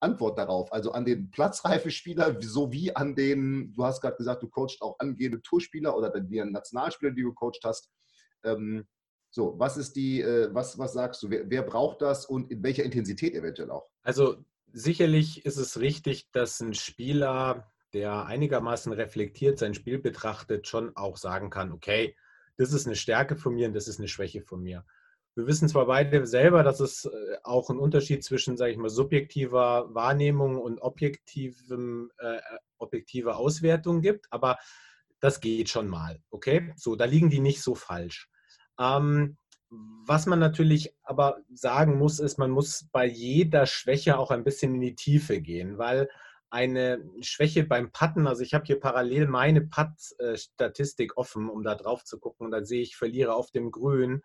[0.00, 0.72] Antwort darauf.
[0.72, 4.98] Also an den platzreife Spieler sowie an den, du hast gerade gesagt, du coachst auch
[4.98, 7.90] angehende Tourspieler oder die Nationalspieler, die du coacht hast.
[8.44, 8.86] Ähm,
[9.30, 12.62] so, was ist die, äh, was, was sagst du, wer, wer braucht das und in
[12.62, 13.90] welcher Intensität eventuell auch?
[14.02, 14.36] Also
[14.72, 21.16] sicherlich ist es richtig, dass ein Spieler, der einigermaßen reflektiert sein Spiel betrachtet, schon auch
[21.16, 22.16] sagen kann, okay,
[22.56, 24.84] das ist eine Stärke von mir und das ist eine Schwäche von mir.
[25.36, 28.88] Wir wissen zwar beide selber, dass es äh, auch einen Unterschied zwischen, sage ich mal,
[28.88, 32.38] subjektiver Wahrnehmung und objektivem, äh,
[32.78, 34.58] objektiver Auswertung gibt, aber
[35.20, 36.22] das geht schon mal.
[36.30, 38.30] Okay, so, da liegen die nicht so falsch.
[38.80, 39.36] Ähm,
[39.68, 44.74] was man natürlich aber sagen muss, ist, man muss bei jeder Schwäche auch ein bisschen
[44.76, 46.08] in die Tiefe gehen, weil
[46.48, 52.04] eine Schwäche beim Patten, also ich habe hier parallel meine Putt-Statistik offen, um da drauf
[52.04, 54.22] zu gucken, und da sehe ich, verliere auf dem Grün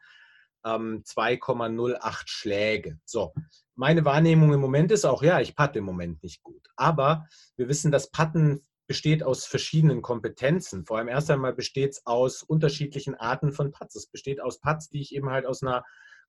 [0.66, 3.00] ähm, 2,08 Schläge.
[3.06, 3.34] So,
[3.76, 6.68] meine Wahrnehmung im Moment ist auch, ja, ich patte im Moment nicht gut.
[6.76, 10.86] Aber wir wissen, dass Patten besteht aus verschiedenen Kompetenzen.
[10.86, 13.96] Vor allem erst einmal besteht es aus unterschiedlichen Arten von Putts.
[13.96, 15.84] Es besteht aus Putts, die ich eben halt aus einer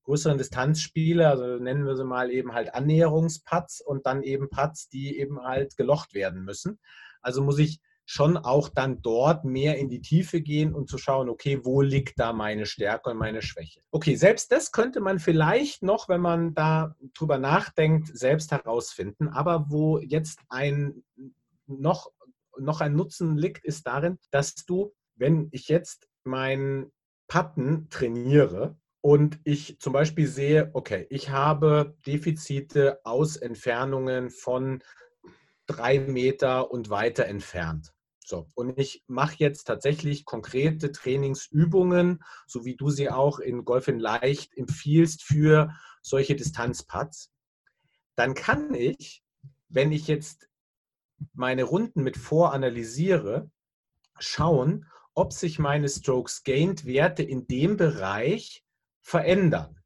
[0.04, 4.88] größeren Distanz spiele, also nennen wir sie mal eben halt Annäherungsputts und dann eben Putts,
[4.88, 6.78] die eben halt gelocht werden müssen.
[7.20, 11.28] Also muss ich schon auch dann dort mehr in die Tiefe gehen und zu schauen,
[11.28, 13.80] okay, wo liegt da meine Stärke und meine Schwäche?
[13.90, 19.28] Okay, selbst das könnte man vielleicht noch, wenn man da drüber nachdenkt, selbst herausfinden.
[19.28, 21.04] Aber wo jetzt ein
[21.66, 22.10] noch,
[22.58, 26.92] noch ein Nutzen liegt, ist darin, dass du, wenn ich jetzt meinen
[27.28, 34.80] Patten trainiere, und ich zum Beispiel sehe, okay, ich habe Defizite aus Entfernungen von
[35.66, 37.92] drei Meter und weiter entfernt.
[38.24, 43.88] So, und ich mache jetzt tatsächlich konkrete Trainingsübungen, so wie du sie auch in Golf
[43.88, 47.32] in Leicht empfiehlst für solche Distanzpads.
[48.14, 49.22] Dann kann ich,
[49.68, 50.48] wenn ich jetzt
[51.34, 53.50] meine Runden mit voranalysiere,
[54.18, 58.64] schauen, ob sich meine Strokes Gained Werte in dem Bereich
[59.00, 59.80] verändern.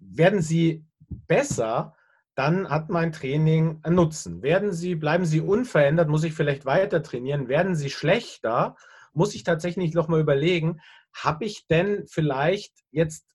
[0.00, 1.95] Werden sie besser,
[2.36, 4.42] dann hat mein Training einen Nutzen.
[4.42, 7.48] Werden sie, bleiben sie unverändert, muss ich vielleicht weiter trainieren.
[7.48, 8.76] Werden sie schlechter,
[9.14, 10.80] muss ich tatsächlich noch mal überlegen,
[11.14, 13.26] habe ich denn vielleicht jetzt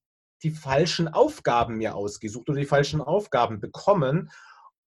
[0.44, 4.30] die falschen Aufgaben mir ausgesucht oder die falschen Aufgaben bekommen?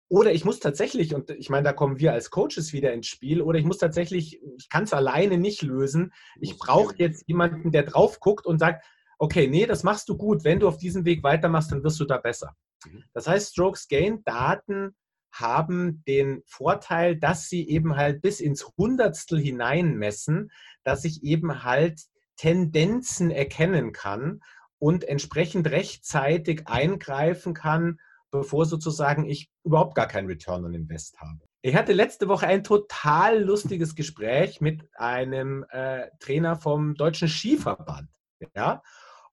[0.08, 3.42] Oder ich muss tatsächlich, und ich meine, da kommen wir als Coaches wieder ins Spiel,
[3.42, 6.12] oder ich muss tatsächlich, ich kann es alleine nicht lösen.
[6.40, 8.84] Ich brauche jetzt jemanden, der drauf guckt und sagt,
[9.18, 10.44] okay, nee, das machst du gut.
[10.44, 12.54] Wenn du auf diesem Weg weitermachst, dann wirst du da besser.
[12.90, 13.04] Mhm.
[13.12, 14.94] Das heißt, Strokes Gain Daten
[15.32, 20.50] haben den Vorteil, dass sie eben halt bis ins Hundertstel hinein messen,
[20.82, 22.00] dass ich eben halt
[22.36, 24.40] Tendenzen erkennen kann
[24.78, 27.98] und entsprechend rechtzeitig eingreifen kann,
[28.30, 31.40] bevor sozusagen ich überhaupt gar keinen Return on Invest habe.
[31.62, 38.08] Ich hatte letzte Woche ein total lustiges Gespräch mit einem äh, Trainer vom Deutschen Skiverband.
[38.54, 38.82] Ja?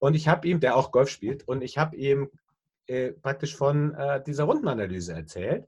[0.00, 2.30] Und ich habe ihm, der auch Golf spielt, und ich habe ihm
[2.86, 5.66] äh, praktisch von äh, dieser Rundenanalyse erzählt.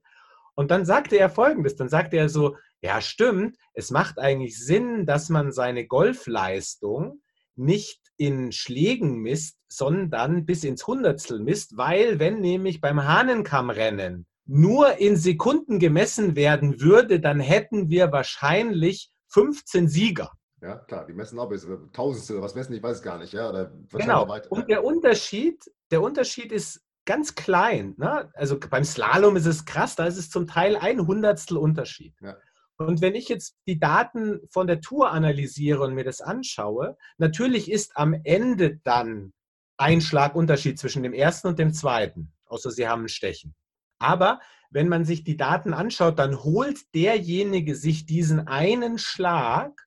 [0.55, 5.07] Und dann sagte er folgendes: Dann sagte er so, ja, stimmt, es macht eigentlich Sinn,
[5.07, 7.21] dass man seine Golfleistung
[7.57, 14.99] nicht in Schlägen misst, sondern bis ins Hundertstel misst, weil wenn nämlich beim Hahnenkammrennen nur
[14.99, 20.33] in Sekunden gemessen werden würde, dann hätten wir wahrscheinlich 15 Sieger.
[20.63, 23.33] Ja, klar, die messen auch bis äh, Tausendstel, was messen, ich weiß es gar nicht.
[23.33, 24.27] Ja, genau.
[24.49, 27.95] Und der Unterschied, der Unterschied ist ganz klein.
[27.97, 28.31] Ne?
[28.35, 32.15] Also beim Slalom ist es krass, da ist es zum Teil ein Hundertstel Unterschied.
[32.21, 32.37] Ja.
[32.79, 37.71] Und wenn ich jetzt die Daten von der Tour analysiere und mir das anschaue, natürlich
[37.71, 39.33] ist am Ende dann
[39.79, 43.55] ein Schlagunterschied zwischen dem ersten und dem zweiten, außer sie haben ein Stechen.
[43.99, 44.41] Aber
[44.71, 49.87] wenn man sich die Daten anschaut, dann holt derjenige sich diesen einen Schlag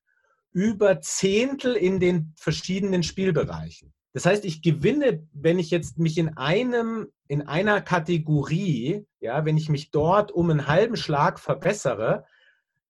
[0.52, 3.94] über Zehntel in den verschiedenen Spielbereichen.
[4.14, 9.58] Das heißt, ich gewinne, wenn ich jetzt mich in einem, in einer Kategorie, ja, wenn
[9.58, 12.26] ich mich dort um einen halben Schlag verbessere,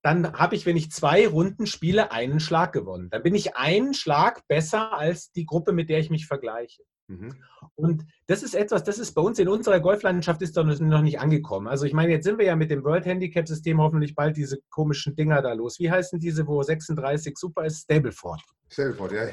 [0.01, 3.09] dann habe ich, wenn ich zwei Runden spiele, einen Schlag gewonnen.
[3.09, 6.83] Dann bin ich einen Schlag besser als die Gruppe, mit der ich mich vergleiche.
[7.07, 7.33] Mhm.
[7.75, 11.67] Und das ist etwas, das ist bei uns in unserer Golflandschaft ist noch nicht angekommen.
[11.67, 14.59] Also ich meine, jetzt sind wir ja mit dem World Handicap System hoffentlich bald diese
[14.69, 15.79] komischen Dinger da los.
[15.79, 17.81] Wie heißen diese, wo 36 super ist?
[17.81, 18.41] Stableford.
[18.69, 19.27] Stableford, ja.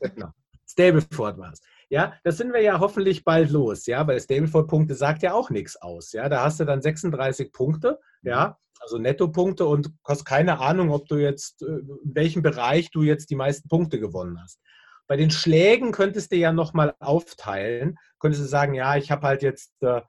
[0.00, 0.30] genau.
[0.72, 1.60] Stableford war es.
[1.88, 5.76] Ja, das sind wir ja hoffentlich bald los, ja, weil Stableford-Punkte sagt ja auch nichts
[5.76, 6.12] aus.
[6.12, 11.06] Ja, da hast du dann 36 Punkte, ja, also Nettopunkte und hast keine Ahnung, ob
[11.06, 14.58] du jetzt, äh, in welchem Bereich du jetzt die meisten Punkte gewonnen hast.
[15.06, 17.98] Bei den Schlägen könntest du ja nochmal aufteilen.
[18.18, 20.00] Könntest du sagen, ja, ich habe halt jetzt äh,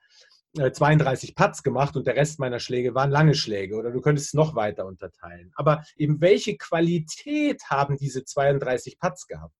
[0.71, 3.75] 32 äh, Putts gemacht und der Rest meiner Schläge waren lange Schläge.
[3.75, 5.51] Oder du könntest es noch weiter unterteilen.
[5.55, 9.53] Aber eben welche Qualität haben diese 32 Putts gehabt?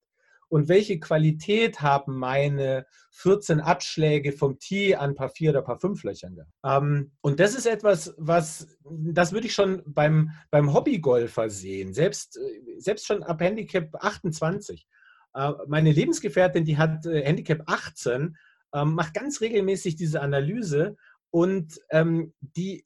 [0.54, 6.04] Und welche Qualität haben meine 14 Abschläge vom Tee an Paar 4 oder Paar 5
[6.04, 6.52] Löchern gehabt?
[6.64, 11.96] Ähm, und das ist etwas, was, das würde ich schon beim, beim Hobbygolfer sehen.
[11.96, 14.86] Selbst, äh, selbst schon ab Handicap 28
[15.34, 18.38] äh, meine Lebensgefährtin, die hat äh, Handicap 18,
[18.76, 20.98] ähm, macht ganz regelmäßig diese Analyse
[21.32, 22.86] und ähm, die,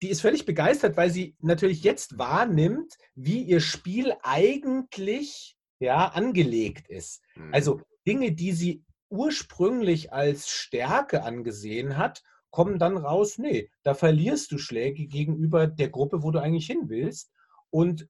[0.00, 6.88] die ist völlig begeistert, weil sie natürlich jetzt wahrnimmt, wie ihr Spiel eigentlich ja, angelegt
[6.88, 7.22] ist.
[7.34, 7.54] Mhm.
[7.54, 14.52] Also Dinge, die sie ursprünglich als Stärke angesehen hat, kommen dann raus, nee, da verlierst
[14.52, 17.30] du Schläge gegenüber der Gruppe, wo du eigentlich hin willst.
[17.70, 18.08] Und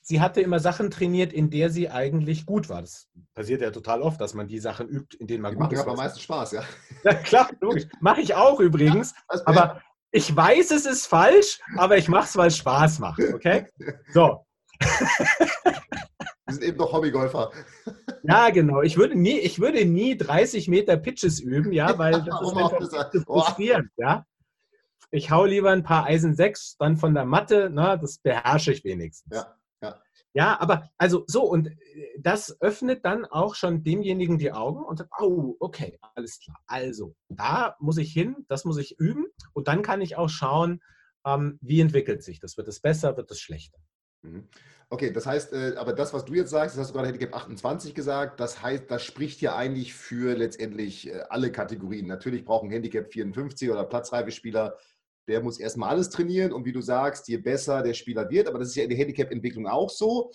[0.00, 2.82] sie hatte immer Sachen trainiert, in der sie eigentlich gut war.
[2.82, 5.72] Das passiert ja total oft, dass man die Sachen übt, in denen man die gut
[5.72, 5.78] ist.
[5.78, 6.62] Macht aber meistens Spaß, ja.
[7.04, 7.86] Ja, klar, logisch.
[8.00, 9.14] Mache ich auch übrigens.
[9.32, 13.20] Ja, aber ich weiß, es ist falsch, aber ich mache es, weil es Spaß macht,
[13.34, 13.66] okay?
[14.12, 14.46] So.
[16.46, 17.50] Wir sind eben doch Hobbygolfer.
[18.22, 18.82] Ja, genau.
[18.82, 23.24] Ich würde nie, ich würde nie 30 Meter Pitches üben, ja, weil das ist einfach
[23.24, 24.26] frustrierend, ja.
[25.10, 28.84] Ich hau lieber ein paar Eisen 6 dann von der Matte, ne, das beherrsche ich
[28.84, 29.34] wenigstens.
[29.34, 30.00] Ja, ja.
[30.32, 34.98] Ja, aber also so, und äh, das öffnet dann auch schon demjenigen die Augen und
[34.98, 36.58] sagt, oh, okay, alles klar.
[36.66, 40.82] Also, da muss ich hin, das muss ich üben und dann kann ich auch schauen,
[41.24, 42.56] ähm, wie entwickelt sich das.
[42.56, 43.78] Wird es besser, wird es schlechter?
[44.24, 44.48] Mhm.
[44.90, 47.34] Okay, das heißt, äh, aber das, was du jetzt sagst, das hast du gerade Handicap
[47.34, 52.06] 28 gesagt, das heißt, das spricht ja eigentlich für letztendlich äh, alle Kategorien.
[52.06, 54.76] Natürlich brauchen Handicap 54 oder Platzreifespieler
[55.28, 58.58] der muss erstmal alles trainieren und wie du sagst, je besser der Spieler wird, aber
[58.58, 60.30] das ist ja in der Handicap-Entwicklung auch so,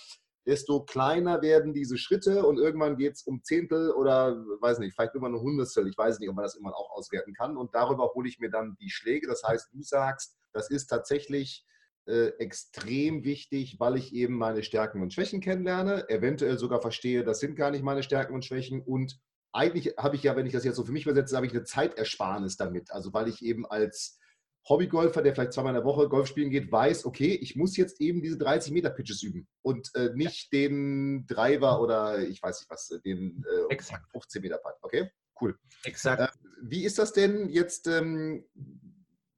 [0.47, 5.13] desto kleiner werden diese Schritte und irgendwann geht es um Zehntel oder, weiß nicht, vielleicht
[5.13, 8.11] immer ein Hundertstel, ich weiß nicht, ob man das immer auch auswerten kann und darüber
[8.15, 9.27] hole ich mir dann die Schläge.
[9.27, 11.65] Das heißt, du sagst, das ist tatsächlich
[12.05, 17.39] äh, extrem wichtig, weil ich eben meine Stärken und Schwächen kennenlerne, eventuell sogar verstehe, das
[17.39, 19.19] sind gar nicht meine Stärken und Schwächen und
[19.51, 21.63] eigentlich habe ich ja, wenn ich das jetzt so für mich übersetze, habe ich eine
[21.63, 22.91] Zeitersparnis damit.
[22.91, 24.19] Also weil ich eben als
[24.67, 27.99] Hobbygolfer, der vielleicht zweimal in der Woche Golf spielen geht, weiß, okay, ich muss jetzt
[28.01, 30.59] eben diese 30 Meter Pitches üben und äh, nicht ja.
[30.59, 33.77] den Driver oder ich weiß nicht was, den äh,
[34.11, 34.73] 15 Meter Putt.
[34.81, 35.09] Okay,
[35.41, 35.57] cool.
[35.83, 36.21] Exakt.
[36.21, 37.87] Äh, wie ist das denn jetzt?
[37.87, 38.45] Ähm,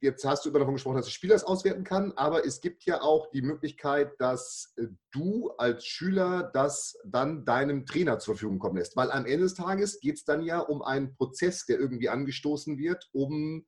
[0.01, 2.83] jetzt hast du immer davon gesprochen, dass der Spieler es auswerten kann, aber es gibt
[2.85, 8.59] ja auch die Möglichkeit, dass äh, du als Schüler das dann deinem Trainer zur Verfügung
[8.59, 8.95] kommen lässt.
[8.95, 12.77] Weil am Ende des Tages geht es dann ja um einen Prozess, der irgendwie angestoßen
[12.77, 13.65] wird, um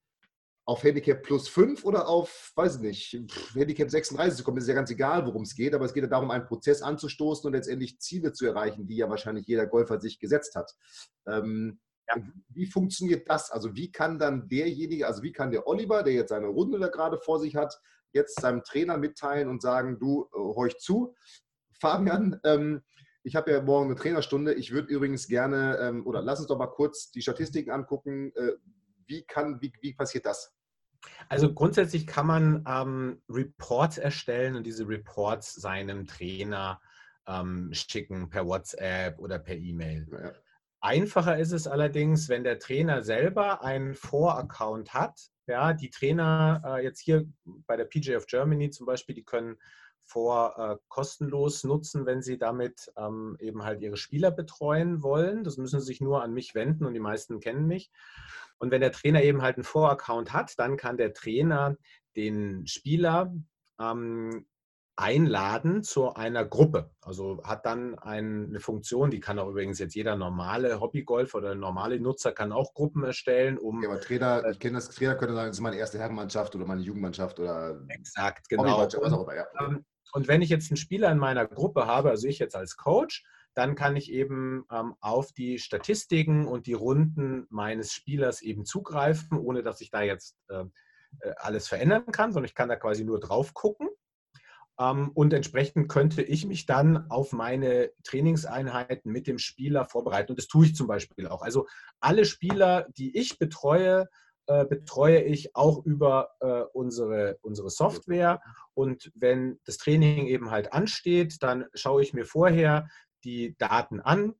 [0.65, 4.73] auf Handicap plus 5 oder auf, weiß ich nicht, Handicap 36 zu kommen, ist ja
[4.73, 7.99] ganz egal, worum es geht, aber es geht ja darum, einen Prozess anzustoßen und letztendlich
[7.99, 10.73] Ziele zu erreichen, die ja wahrscheinlich jeder Golfer sich gesetzt hat.
[11.27, 12.15] Ähm, ja.
[12.49, 13.51] Wie funktioniert das?
[13.51, 16.87] Also wie kann dann derjenige, also wie kann der Oliver, der jetzt seine Runde da
[16.87, 17.79] gerade vor sich hat,
[18.11, 21.15] jetzt seinem Trainer mitteilen und sagen, du, äh, horch zu,
[21.79, 22.81] Fabian, ähm,
[23.23, 24.53] ich habe ja morgen eine Trainerstunde.
[24.53, 28.33] Ich würde übrigens gerne, ähm, oder lass uns doch mal kurz die Statistiken angucken.
[28.35, 28.53] Äh,
[29.07, 30.53] wie, kann, wie, wie passiert das?
[31.29, 36.81] Also grundsätzlich kann man ähm, Reports erstellen und diese Reports seinem Trainer
[37.27, 40.07] ähm, schicken per WhatsApp oder per E-Mail.
[40.11, 40.31] Ja.
[40.83, 45.17] Einfacher ist es allerdings, wenn der Trainer selber einen Voraccount hat.
[45.47, 49.55] Ja, die Trainer äh, jetzt hier bei der PJ of Germany zum Beispiel, die können
[50.01, 55.45] vor äh, kostenlos nutzen, wenn sie damit ähm, eben halt ihre Spieler betreuen wollen.
[55.45, 57.89] Das müssen sie sich nur an mich wenden und die meisten kennen mich.
[58.57, 61.77] Und wenn der Trainer eben halt einen Voraccount hat, dann kann der Trainer
[62.17, 63.33] den Spieler
[63.79, 64.45] ähm,
[64.95, 66.91] einladen zu einer Gruppe.
[67.01, 71.99] Also hat dann eine Funktion, die kann auch übrigens jetzt jeder normale Hobbygolfer oder normale
[71.99, 73.81] Nutzer kann auch Gruppen erstellen, um.
[73.81, 76.55] Ja, aber Trainer, äh, ich kenne das, Trainer könnte sagen, das ist meine erste Herrenmannschaft
[76.55, 77.81] oder meine Jugendmannschaft oder.
[77.89, 78.77] Exakt, genau.
[78.77, 79.45] Was auch immer, ja.
[79.59, 82.77] Ähm, und wenn ich jetzt einen Spieler in meiner Gruppe habe, also ich jetzt als
[82.77, 83.25] Coach,
[83.55, 89.39] dann kann ich eben ähm, auf die Statistiken und die Runden meines Spielers eben zugreifen,
[89.39, 90.71] ohne dass ich da jetzt ähm,
[91.19, 93.89] äh, alles verändern kann, sondern ich kann da quasi nur drauf gucken.
[94.79, 100.31] Ähm, und entsprechend könnte ich mich dann auf meine Trainingseinheiten mit dem Spieler vorbereiten.
[100.31, 101.41] Und das tue ich zum Beispiel auch.
[101.41, 101.67] Also
[101.99, 104.07] alle Spieler, die ich betreue,
[104.47, 108.41] äh, betreue ich auch über äh, unsere, unsere Software.
[108.73, 112.89] Und wenn das Training eben halt ansteht, dann schaue ich mir vorher
[113.23, 114.33] die Daten an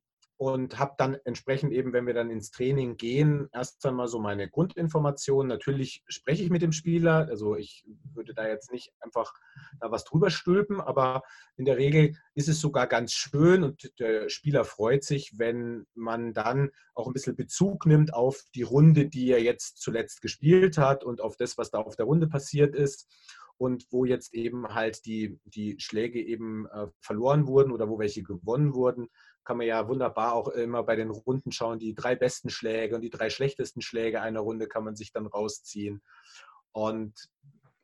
[0.44, 4.46] und habe dann entsprechend eben, wenn wir dann ins Training gehen, erst einmal so meine
[4.46, 5.48] Grundinformationen.
[5.48, 9.32] Natürlich spreche ich mit dem Spieler, also ich würde da jetzt nicht einfach
[9.80, 11.22] da was drüber stülpen, aber
[11.56, 16.34] in der Regel ist es sogar ganz schön und der Spieler freut sich, wenn man
[16.34, 21.04] dann auch ein bisschen Bezug nimmt auf die Runde, die er jetzt zuletzt gespielt hat
[21.04, 23.08] und auf das, was da auf der Runde passiert ist
[23.56, 28.22] und wo jetzt eben halt die, die Schläge eben äh, verloren wurden oder wo welche
[28.22, 29.08] gewonnen wurden,
[29.44, 31.78] kann man ja wunderbar auch immer bei den Runden schauen.
[31.78, 35.26] Die drei besten Schläge und die drei schlechtesten Schläge einer Runde kann man sich dann
[35.26, 36.02] rausziehen.
[36.72, 37.28] Und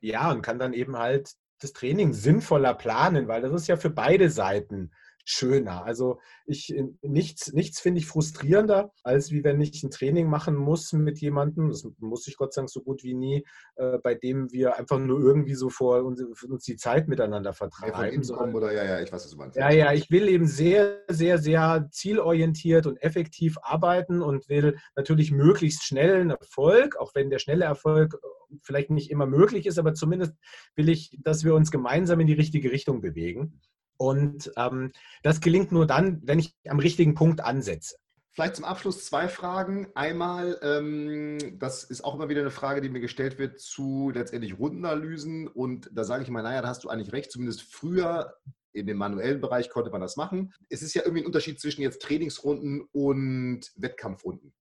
[0.00, 3.90] ja, und kann dann eben halt das Training sinnvoller planen, weil das ist ja für
[3.90, 4.92] beide Seiten
[5.24, 5.84] schöner.
[5.84, 10.92] Also ich, nichts, nichts finde ich frustrierender, als wie wenn ich ein Training machen muss
[10.92, 13.44] mit jemandem, das muss ich Gott sei Dank so gut wie nie,
[13.76, 18.22] äh, bei dem wir einfach nur irgendwie so vor uns, uns die Zeit miteinander vertreiben.
[18.22, 19.56] Ja, oder ja, ja, ich weiß, was du meinst.
[19.56, 25.30] Ja, ja, ich will eben sehr, sehr, sehr zielorientiert und effektiv arbeiten und will natürlich
[25.30, 28.18] möglichst schnellen Erfolg, auch wenn der schnelle Erfolg
[28.62, 30.34] vielleicht nicht immer möglich ist, aber zumindest
[30.74, 33.60] will ich, dass wir uns gemeinsam in die richtige Richtung bewegen.
[34.00, 34.92] Und ähm,
[35.22, 37.96] das gelingt nur dann, wenn ich am richtigen Punkt ansetze.
[38.32, 39.88] Vielleicht zum Abschluss zwei Fragen.
[39.94, 44.58] Einmal, ähm, das ist auch immer wieder eine Frage, die mir gestellt wird zu letztendlich
[44.58, 45.48] Rundenanalysen.
[45.48, 47.30] Und da sage ich mal, naja, da hast du eigentlich recht.
[47.30, 48.32] Zumindest früher
[48.72, 50.54] in dem manuellen Bereich konnte man das machen.
[50.70, 54.54] Es ist ja irgendwie ein Unterschied zwischen jetzt Trainingsrunden und Wettkampfrunden.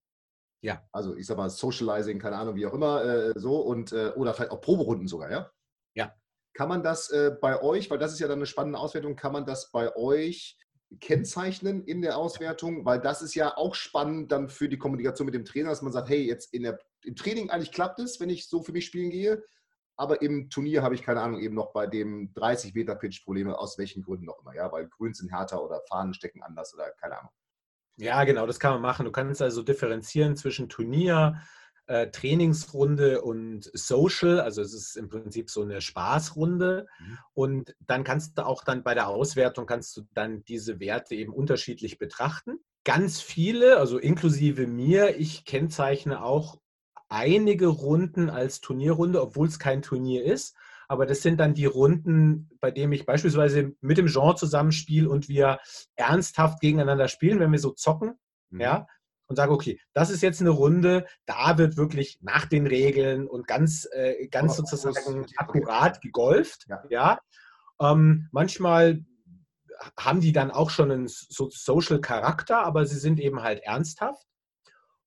[0.60, 0.84] Ja.
[0.92, 4.34] Also ich sag mal Socializing, keine Ahnung, wie auch immer, äh, so und äh, oder
[4.34, 5.50] vielleicht auch Proberunden sogar, ja?
[5.94, 6.14] Ja.
[6.54, 9.34] Kann man das äh, bei euch, weil das ist ja dann eine spannende Auswertung, kann
[9.34, 10.58] man das bei euch
[11.00, 15.36] kennzeichnen in der Auswertung, weil das ist ja auch spannend dann für die Kommunikation mit
[15.36, 18.30] dem Trainer, dass man sagt, hey, jetzt in der, im Training eigentlich klappt es, wenn
[18.30, 19.44] ich so für mich spielen gehe,
[19.98, 23.58] aber im Turnier habe ich keine Ahnung, eben noch bei dem 30 Meter Pitch Probleme,
[23.58, 26.90] aus welchen Gründen auch immer, ja, weil Grün sind härter oder Fahnen stecken anders oder
[26.92, 27.32] keine Ahnung.
[27.98, 29.06] Ja, genau, das kann man machen.
[29.06, 31.42] Du kannst also differenzieren zwischen Turnier,
[31.90, 36.86] äh, Trainingsrunde und Social, also es ist im Prinzip so eine Spaßrunde.
[37.00, 37.18] Mhm.
[37.34, 41.34] Und dann kannst du auch dann bei der Auswertung kannst du dann diese Werte eben
[41.34, 42.60] unterschiedlich betrachten.
[42.84, 46.60] Ganz viele, also inklusive mir, ich kennzeichne auch
[47.10, 50.56] einige Runden als Turnierrunde, obwohl es kein Turnier ist.
[50.88, 55.28] Aber das sind dann die Runden, bei denen ich beispielsweise mit dem Jean zusammenspiele und
[55.28, 55.60] wir
[55.96, 58.14] ernsthaft gegeneinander spielen, wenn wir so zocken.
[58.52, 58.62] Mhm.
[58.62, 58.88] Ja,
[59.30, 63.48] und sage, okay, das ist jetzt eine Runde, da wird wirklich nach den Regeln und
[63.48, 66.66] ganz, äh, ganz sozusagen akkurat gegolft.
[66.68, 66.84] Ja.
[66.90, 67.20] ja.
[67.80, 69.06] Ähm, manchmal
[69.98, 74.26] haben die dann auch schon einen so Social Charakter, aber sie sind eben halt ernsthaft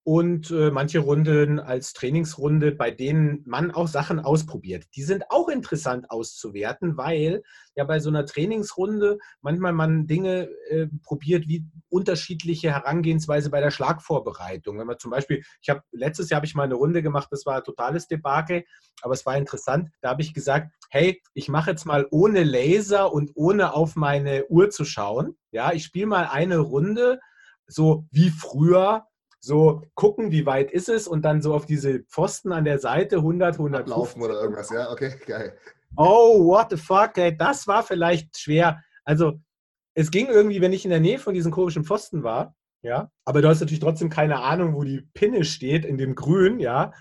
[0.04, 4.86] und äh, manche Runden als Trainingsrunde, bei denen man auch Sachen ausprobiert.
[4.96, 7.42] Die sind auch interessant auszuwerten, weil
[7.76, 13.70] ja bei so einer Trainingsrunde manchmal man Dinge äh, probiert, wie unterschiedliche Herangehensweise bei der
[13.70, 14.78] Schlagvorbereitung.
[14.78, 17.46] Wenn man zum Beispiel, ich habe letztes Jahr habe ich mal eine Runde gemacht, das
[17.46, 18.64] war ein totales Debakel,
[19.02, 19.90] aber es war interessant.
[20.00, 24.46] Da habe ich gesagt, hey, ich mache jetzt mal ohne Laser und ohne auf meine
[24.48, 25.36] Uhr zu schauen.
[25.52, 27.20] Ja, ich spiele mal eine Runde
[27.68, 29.06] so wie früher
[29.44, 33.16] so gucken, wie weit ist es und dann so auf diese Pfosten an der Seite
[33.16, 35.58] 100, 100 laufen oder irgendwas, ja, okay, geil.
[35.96, 38.80] Oh, what the fuck, ey, das war vielleicht schwer.
[39.04, 39.40] Also,
[39.94, 43.42] es ging irgendwie, wenn ich in der Nähe von diesen komischen Pfosten war, ja, aber
[43.42, 46.92] du hast natürlich trotzdem keine Ahnung, wo die Pinne steht in dem Grün, ja.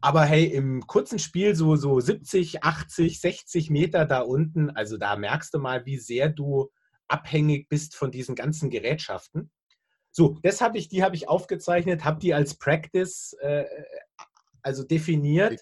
[0.00, 5.16] Aber hey, im kurzen Spiel so, so 70, 80, 60 Meter da unten, also da
[5.16, 6.70] merkst du mal, wie sehr du
[7.08, 9.50] abhängig bist von diesen ganzen Gerätschaften.
[10.10, 13.64] So, das habe ich, die habe ich aufgezeichnet, habe die als Practice äh,
[14.62, 15.60] also definiert,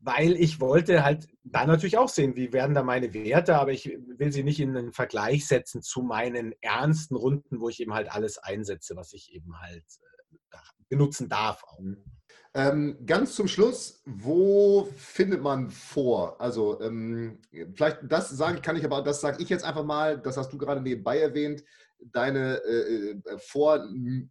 [0.00, 3.86] weil ich wollte halt da natürlich auch sehen, wie werden da meine Werte, aber ich
[4.16, 8.10] will sie nicht in einen Vergleich setzen zu meinen ernsten Runden, wo ich eben halt
[8.10, 9.84] alles einsetze, was ich eben halt
[10.52, 10.56] äh,
[10.88, 11.62] benutzen darf.
[11.64, 11.78] Auch.
[12.52, 16.40] Ähm, ganz zum Schluss, wo findet man vor?
[16.40, 17.38] Also ähm,
[17.74, 20.58] vielleicht das sage kann ich aber, das sage ich jetzt einfach mal, das hast du
[20.58, 21.62] gerade nebenbei erwähnt
[22.00, 23.84] deine äh, äh vor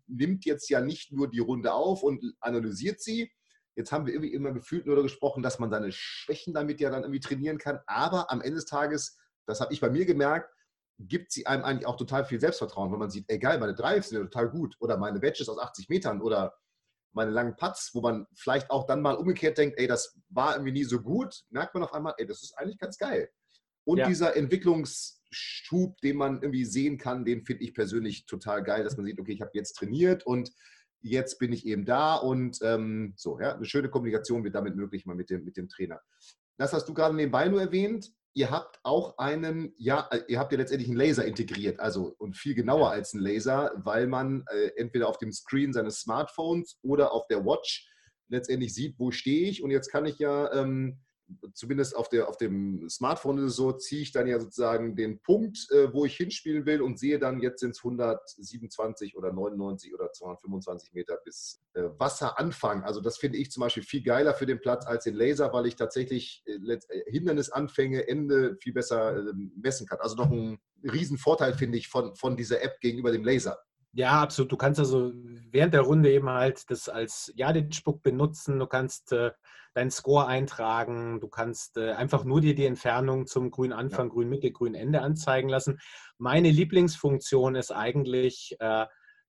[0.07, 3.31] nimmt jetzt ja nicht nur die Runde auf und analysiert sie.
[3.75, 7.03] Jetzt haben wir irgendwie immer gefühlt nur gesprochen, dass man seine Schwächen damit ja dann
[7.03, 7.79] irgendwie trainieren kann.
[7.85, 10.53] Aber am Ende des Tages, das habe ich bei mir gemerkt,
[10.97, 14.17] gibt sie einem eigentlich auch total viel Selbstvertrauen, wenn man sieht, egal, meine Drives sind
[14.17, 16.57] ja total gut oder meine Wedges aus 80 Metern oder
[17.13, 20.73] meine langen Putts, wo man vielleicht auch dann mal umgekehrt denkt, ey, das war irgendwie
[20.73, 23.29] nie so gut, merkt man auf einmal, ey, das ist eigentlich ganz geil.
[23.83, 24.07] Und ja.
[24.07, 29.05] dieser Entwicklungsschub, den man irgendwie sehen kann, den finde ich persönlich total geil, dass man
[29.05, 30.51] sieht, okay, ich habe jetzt trainiert und
[31.01, 35.05] jetzt bin ich eben da und ähm, so, ja, eine schöne Kommunikation wird damit möglich
[35.05, 36.01] mal mit dem, mit dem Trainer.
[36.57, 38.11] Das hast du gerade nebenbei nur erwähnt.
[38.39, 42.55] Ihr habt auch einen, ja, ihr habt ja letztendlich einen Laser integriert, also und viel
[42.55, 47.27] genauer als ein Laser, weil man äh, entweder auf dem Screen seines Smartphones oder auf
[47.27, 47.91] der Watch
[48.29, 49.61] letztendlich sieht, wo stehe ich.
[49.61, 51.01] Und jetzt kann ich ja ähm,
[51.53, 55.67] zumindest auf, der, auf dem Smartphone es so, ziehe ich dann ja sozusagen den Punkt,
[55.71, 60.11] äh, wo ich hinspielen will und sehe dann, jetzt sind es 127 oder 99 oder
[60.11, 62.83] 225 Meter bis äh, Wasseranfang.
[62.83, 65.65] Also das finde ich zum Beispiel viel geiler für den Platz als den Laser, weil
[65.65, 69.99] ich tatsächlich äh, äh Hindernisanfänge, Ende viel besser äh, messen kann.
[69.99, 73.59] Also noch ein Riesenvorteil, finde ich, von, von dieser App gegenüber dem Laser.
[73.93, 74.51] Ja, absolut.
[74.51, 75.11] Du kannst also
[75.51, 78.59] während der Runde eben halt das als Jadic-Book benutzen.
[78.59, 79.31] Du kannst äh,
[79.73, 81.19] deinen Score eintragen.
[81.19, 84.13] Du kannst äh, einfach nur dir die Entfernung zum grünen Anfang, ja.
[84.13, 85.79] grün Mitte, grün Ende anzeigen lassen.
[86.17, 88.85] Meine Lieblingsfunktion ist eigentlich äh,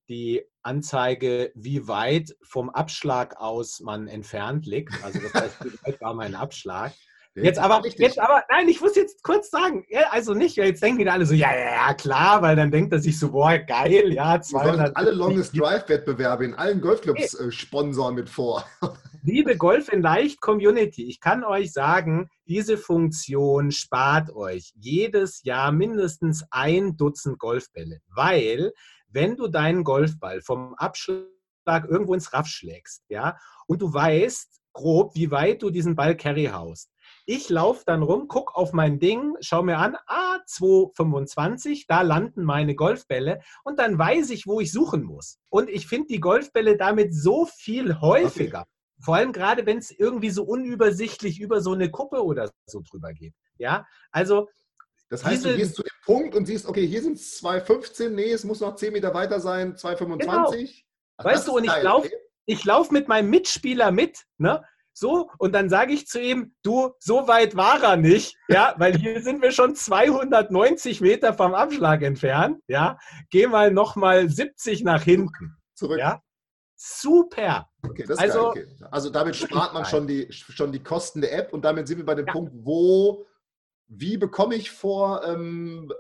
[0.09, 4.93] die Anzeige, wie weit vom Abschlag aus man entfernt liegt.
[5.05, 6.93] Also das heißt, wie weit war mein Abschlag.
[7.37, 11.13] Jetzt aber, jetzt aber, nein, ich muss jetzt kurz sagen, also nicht, jetzt denken wieder
[11.13, 14.41] alle so, ja, ja, ja, klar, weil dann denkt er sich so, boah, geil, ja,
[14.41, 14.97] 200.
[14.97, 18.65] alle Longest Drive-Wettbewerbe in allen Golfclubs äh, sponsoren mit vor.
[19.23, 25.71] Liebe Golf in Leicht Community, ich kann euch sagen, diese Funktion spart euch jedes Jahr
[25.71, 28.73] mindestens ein Dutzend Golfbälle, weil
[29.09, 33.37] wenn du deinen Golfball vom Abschlag irgendwo ins Raff schlägst, ja,
[33.69, 36.91] und du weißt grob, wie weit du diesen Ball carry haust.
[37.27, 42.45] Ich laufe dann rum, gucke auf mein Ding, schaue mir an, ah, 225, da landen
[42.45, 45.39] meine Golfbälle und dann weiß ich, wo ich suchen muss.
[45.49, 48.61] Und ich finde die Golfbälle damit so viel häufiger.
[48.61, 48.71] Okay.
[49.03, 53.13] Vor allem gerade, wenn es irgendwie so unübersichtlich über so eine Kuppe oder so drüber
[53.13, 53.35] geht.
[53.57, 54.49] Ja, also.
[55.09, 58.11] Das heißt, diese, du gehst zu dem Punkt und siehst, okay, hier sind es 2,15,
[58.11, 60.19] nee, es muss noch 10 Meter weiter sein, 2,25.
[60.19, 60.53] Genau.
[61.19, 62.11] weißt du, und ich laufe
[62.47, 64.65] ich lauf mit meinem Mitspieler mit, ne?
[65.01, 68.95] So, und dann sage ich zu ihm, du, so weit war er nicht, ja, weil
[68.99, 72.99] hier sind wir schon 290 Meter vom Abschlag entfernt, ja.
[73.31, 75.57] Geh mal nochmal 70 nach hinten.
[75.73, 75.99] Zurück.
[75.99, 76.23] Ja?
[76.77, 77.71] Super.
[77.83, 78.69] Okay, das ist also, geil.
[78.75, 78.89] Okay.
[78.91, 82.05] Also damit spart man schon die, schon die Kosten der App und damit sind wir
[82.05, 82.33] bei dem ja.
[82.35, 83.25] Punkt, wo,
[83.89, 85.91] wie bekomme ich vor, ähm,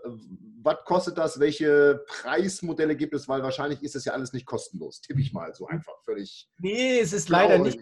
[0.63, 5.01] was kostet das, welche Preismodelle gibt es, weil wahrscheinlich ist das ja alles nicht kostenlos,
[5.01, 6.51] tippe ich mal so einfach völlig.
[6.59, 7.81] Nee, es ist leider nicht,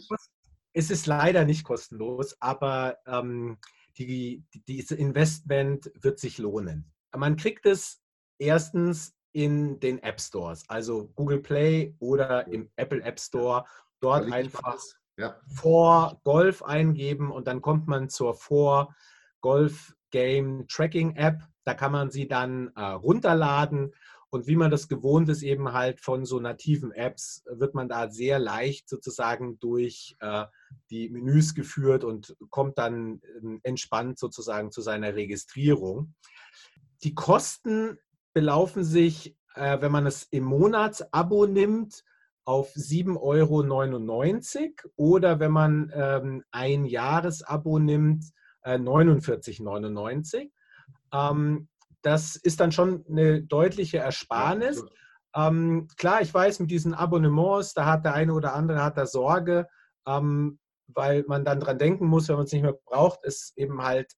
[0.78, 3.58] es ist leider nicht kostenlos, aber ähm,
[3.96, 6.92] die, die, dieses Investment wird sich lohnen.
[7.16, 8.00] Man kriegt es
[8.38, 13.64] erstens in den App Stores, also Google Play oder im Apple App Store.
[14.00, 14.78] Dort einfach
[15.16, 15.34] ja.
[15.52, 18.94] vor Golf eingeben und dann kommt man zur vor
[19.40, 21.42] Golf Game Tracking App.
[21.64, 23.92] Da kann man sie dann äh, runterladen
[24.30, 28.10] und wie man das gewohnt ist, eben halt von so nativen Apps, wird man da
[28.10, 30.44] sehr leicht sozusagen durch äh,
[30.90, 36.14] die Menüs geführt und kommt dann äh, entspannt sozusagen zu seiner Registrierung.
[37.02, 37.98] Die Kosten
[38.34, 42.04] belaufen sich, äh, wenn man es im Monatsabo nimmt,
[42.44, 48.24] auf 7,99 Euro oder wenn man ähm, ein Jahresabo nimmt,
[48.62, 50.50] äh, 49,99 Euro.
[51.12, 51.68] Ähm,
[52.08, 54.82] das ist dann schon eine deutliche Ersparnis.
[55.34, 58.96] Ja, ähm, klar, ich weiß, mit diesen Abonnements, da hat der eine oder andere hat
[58.96, 59.66] da Sorge,
[60.06, 63.82] ähm, weil man dann dran denken muss, wenn man es nicht mehr braucht, es eben
[63.82, 64.14] halt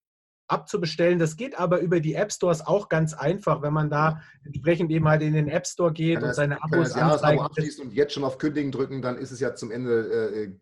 [0.51, 1.19] abzubestellen.
[1.19, 5.09] Das geht aber über die App Stores auch ganz einfach, wenn man da entsprechend eben
[5.09, 7.41] halt in den App Store geht kann und das, seine Abos anzeigt.
[7.41, 10.33] abschließt und jetzt schon auf Kündigen drücken, dann ist es ja zum Ende.
[10.33, 10.53] Äh,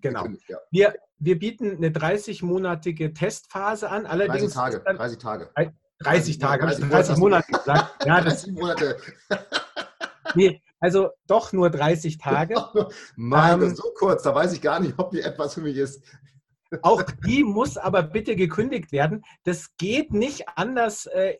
[0.00, 0.26] genau.
[0.48, 0.58] Ja.
[0.70, 4.06] Wir, wir bieten eine 30-monatige Testphase an.
[4.06, 4.96] Allerdings 30 Tage.
[4.96, 5.50] 30 Tage.
[6.02, 8.06] 30 Tage, 30, 30 Monate gesagt.
[8.06, 8.96] Ja, das, 30 Monate.
[10.34, 12.56] nee, also doch nur 30 Tage.
[13.16, 16.02] Mann, ähm, so kurz, da weiß ich gar nicht, ob die etwas für mich ist.
[16.80, 19.24] Auch die muss aber bitte gekündigt werden.
[19.44, 21.36] Das geht nicht anders äh,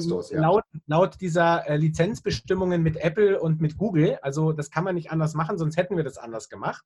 [0.00, 0.40] Stores, ja.
[0.40, 4.18] laut, laut, dieser äh, Lizenzbestimmungen mit Apple und mit Google.
[4.22, 6.84] Also das kann man nicht anders machen, sonst hätten wir das anders gemacht.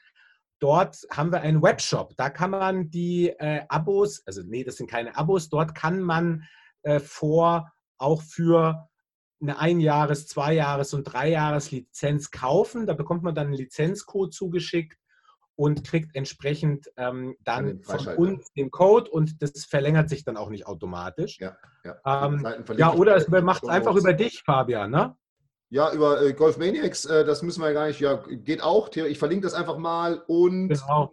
[0.65, 2.17] dort haben wir einen Webshop.
[2.17, 6.45] Da kann man die äh, Abos, also nee, das sind keine Abos, dort kann man
[6.83, 8.89] äh, vor auch für
[9.43, 12.87] eine Einjahres-, Zweijahres- und Dreijahres-Lizenz kaufen.
[12.87, 14.99] Da bekommt man dann einen Lizenzcode zugeschickt
[15.57, 20.51] und kriegt entsprechend ähm, dann von uns den Code und das verlängert sich dann auch
[20.51, 21.39] nicht automatisch.
[21.39, 22.27] Ja, ja.
[22.27, 25.17] Ähm, ja oder es macht es einfach über dich, Fabian, ne?
[25.71, 28.95] Ja, über äh, Golf Maniacs, äh, das müssen wir ja gar nicht, ja, geht auch.
[28.95, 31.13] Ich verlinke das einfach mal und genau.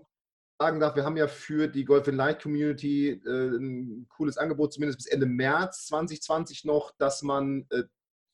[0.59, 4.73] sagen darf, wir haben ja für die Golf in Light Community äh, ein cooles Angebot,
[4.73, 7.83] zumindest bis Ende März 2020 noch, dass man äh,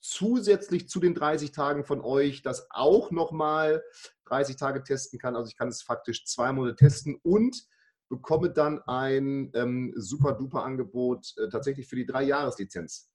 [0.01, 3.83] zusätzlich zu den 30 Tagen von euch das auch nochmal
[4.29, 5.35] 30 Tage testen kann.
[5.35, 7.63] Also ich kann es faktisch zwei Monate testen und
[8.09, 13.11] bekomme dann ein ähm, super duper Angebot äh, tatsächlich für die drei Jahreslizenz.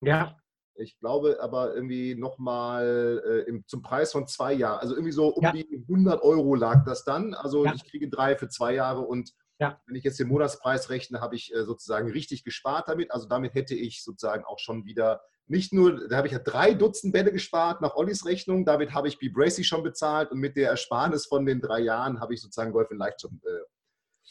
[0.00, 0.36] Ja,
[0.76, 4.80] ich glaube aber irgendwie nochmal äh, zum Preis von zwei Jahren.
[4.80, 5.52] Also irgendwie so um ja.
[5.52, 7.34] die 100 Euro lag das dann.
[7.34, 7.74] Also ja.
[7.74, 9.80] ich kriege drei für zwei Jahre und ja.
[9.86, 13.12] wenn ich jetzt den Monatspreis rechne, habe ich äh, sozusagen richtig gespart damit.
[13.12, 16.72] Also damit hätte ich sozusagen auch schon wieder nicht nur, da habe ich ja drei
[16.74, 18.64] Dutzend Bälle gespart nach Ollis Rechnung.
[18.64, 19.28] Damit habe ich B.
[19.28, 22.90] Bracy schon bezahlt und mit der Ersparnis von den drei Jahren habe ich sozusagen Golf
[22.90, 24.28] in Leicht schon äh,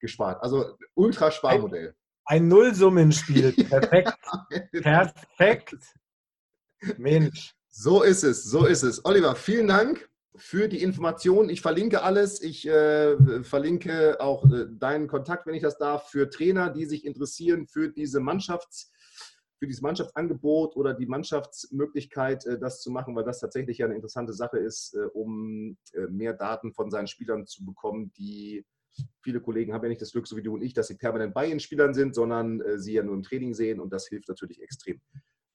[0.00, 0.42] gespart.
[0.42, 1.94] Also ultra Sparmodell.
[2.24, 3.52] Ein Nullsummenspiel.
[3.68, 4.14] Perfekt.
[4.72, 5.76] Perfekt.
[6.96, 7.54] Mensch.
[7.68, 9.04] So ist es, so ist es.
[9.04, 11.50] Oliver, vielen Dank für die Informationen.
[11.50, 12.40] Ich verlinke alles.
[12.40, 17.04] Ich äh, verlinke auch äh, deinen Kontakt, wenn ich das darf, für Trainer, die sich
[17.04, 18.93] interessieren für diese Mannschafts-
[19.58, 23.94] für dieses Mannschaftsangebot oder die Mannschaftsmöglichkeit, äh, das zu machen, weil das tatsächlich ja eine
[23.94, 28.64] interessante Sache ist, äh, um äh, mehr Daten von seinen Spielern zu bekommen, die
[29.24, 31.34] Viele Kollegen haben ja nicht das Glück, so wie du und ich, dass sie permanent
[31.34, 34.62] bei ihren Spielern sind, sondern sie ja nur im Training sehen und das hilft natürlich
[34.62, 35.00] extrem.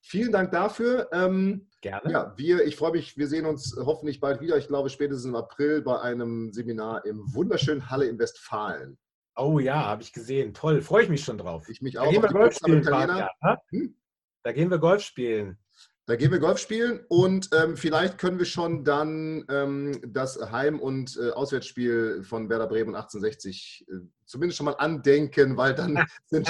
[0.01, 1.07] vielen Dank dafür.
[1.13, 2.11] Ähm, Gerne.
[2.11, 4.57] Ja, wir, ich freue mich, wir sehen uns hoffentlich bald wieder.
[4.57, 8.97] Ich glaube, spätestens im April bei einem Seminar im wunderschönen Halle in Westfalen.
[9.39, 10.53] Oh ja, habe ich gesehen.
[10.53, 11.69] Toll, freue ich mich schon drauf.
[11.69, 12.11] Ich mich da auch.
[12.11, 13.27] Gehen wir Golf spielen, Fabian,
[13.69, 13.95] hm?
[14.43, 15.57] Da gehen wir Golf spielen.
[16.07, 20.79] Da gehen wir Golf spielen und ähm, vielleicht können wir schon dann ähm, das Heim-
[20.79, 23.93] und äh, Auswärtsspiel von Werder Bremen 1860 äh,
[24.25, 26.49] zumindest schon mal andenken, weil dann sind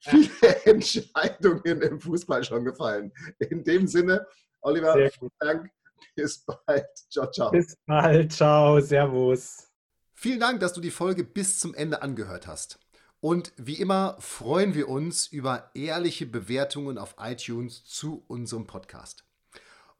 [0.00, 3.12] viele Entscheidungen im Fußball schon gefallen.
[3.38, 4.26] In dem Sinne,
[4.62, 5.70] Oliver, vielen Dank.
[6.16, 6.88] Bis bald.
[7.08, 7.52] Ciao, ciao.
[7.52, 8.32] Bis bald.
[8.32, 8.80] Ciao.
[8.80, 9.67] Servus.
[10.20, 12.80] Vielen Dank, dass du die Folge bis zum Ende angehört hast.
[13.20, 19.22] Und wie immer freuen wir uns über ehrliche Bewertungen auf iTunes zu unserem Podcast.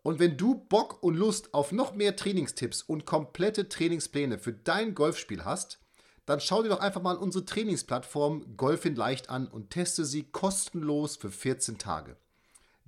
[0.03, 4.97] Und wenn du Bock und Lust auf noch mehr Trainingstipps und komplette Trainingspläne für dein
[4.97, 5.79] Golfspiel hast,
[6.27, 10.25] dann schau dir doch einfach mal unsere Trainingsplattform Golf in Leicht an und teste sie
[10.25, 12.16] kostenlos für 14 Tage.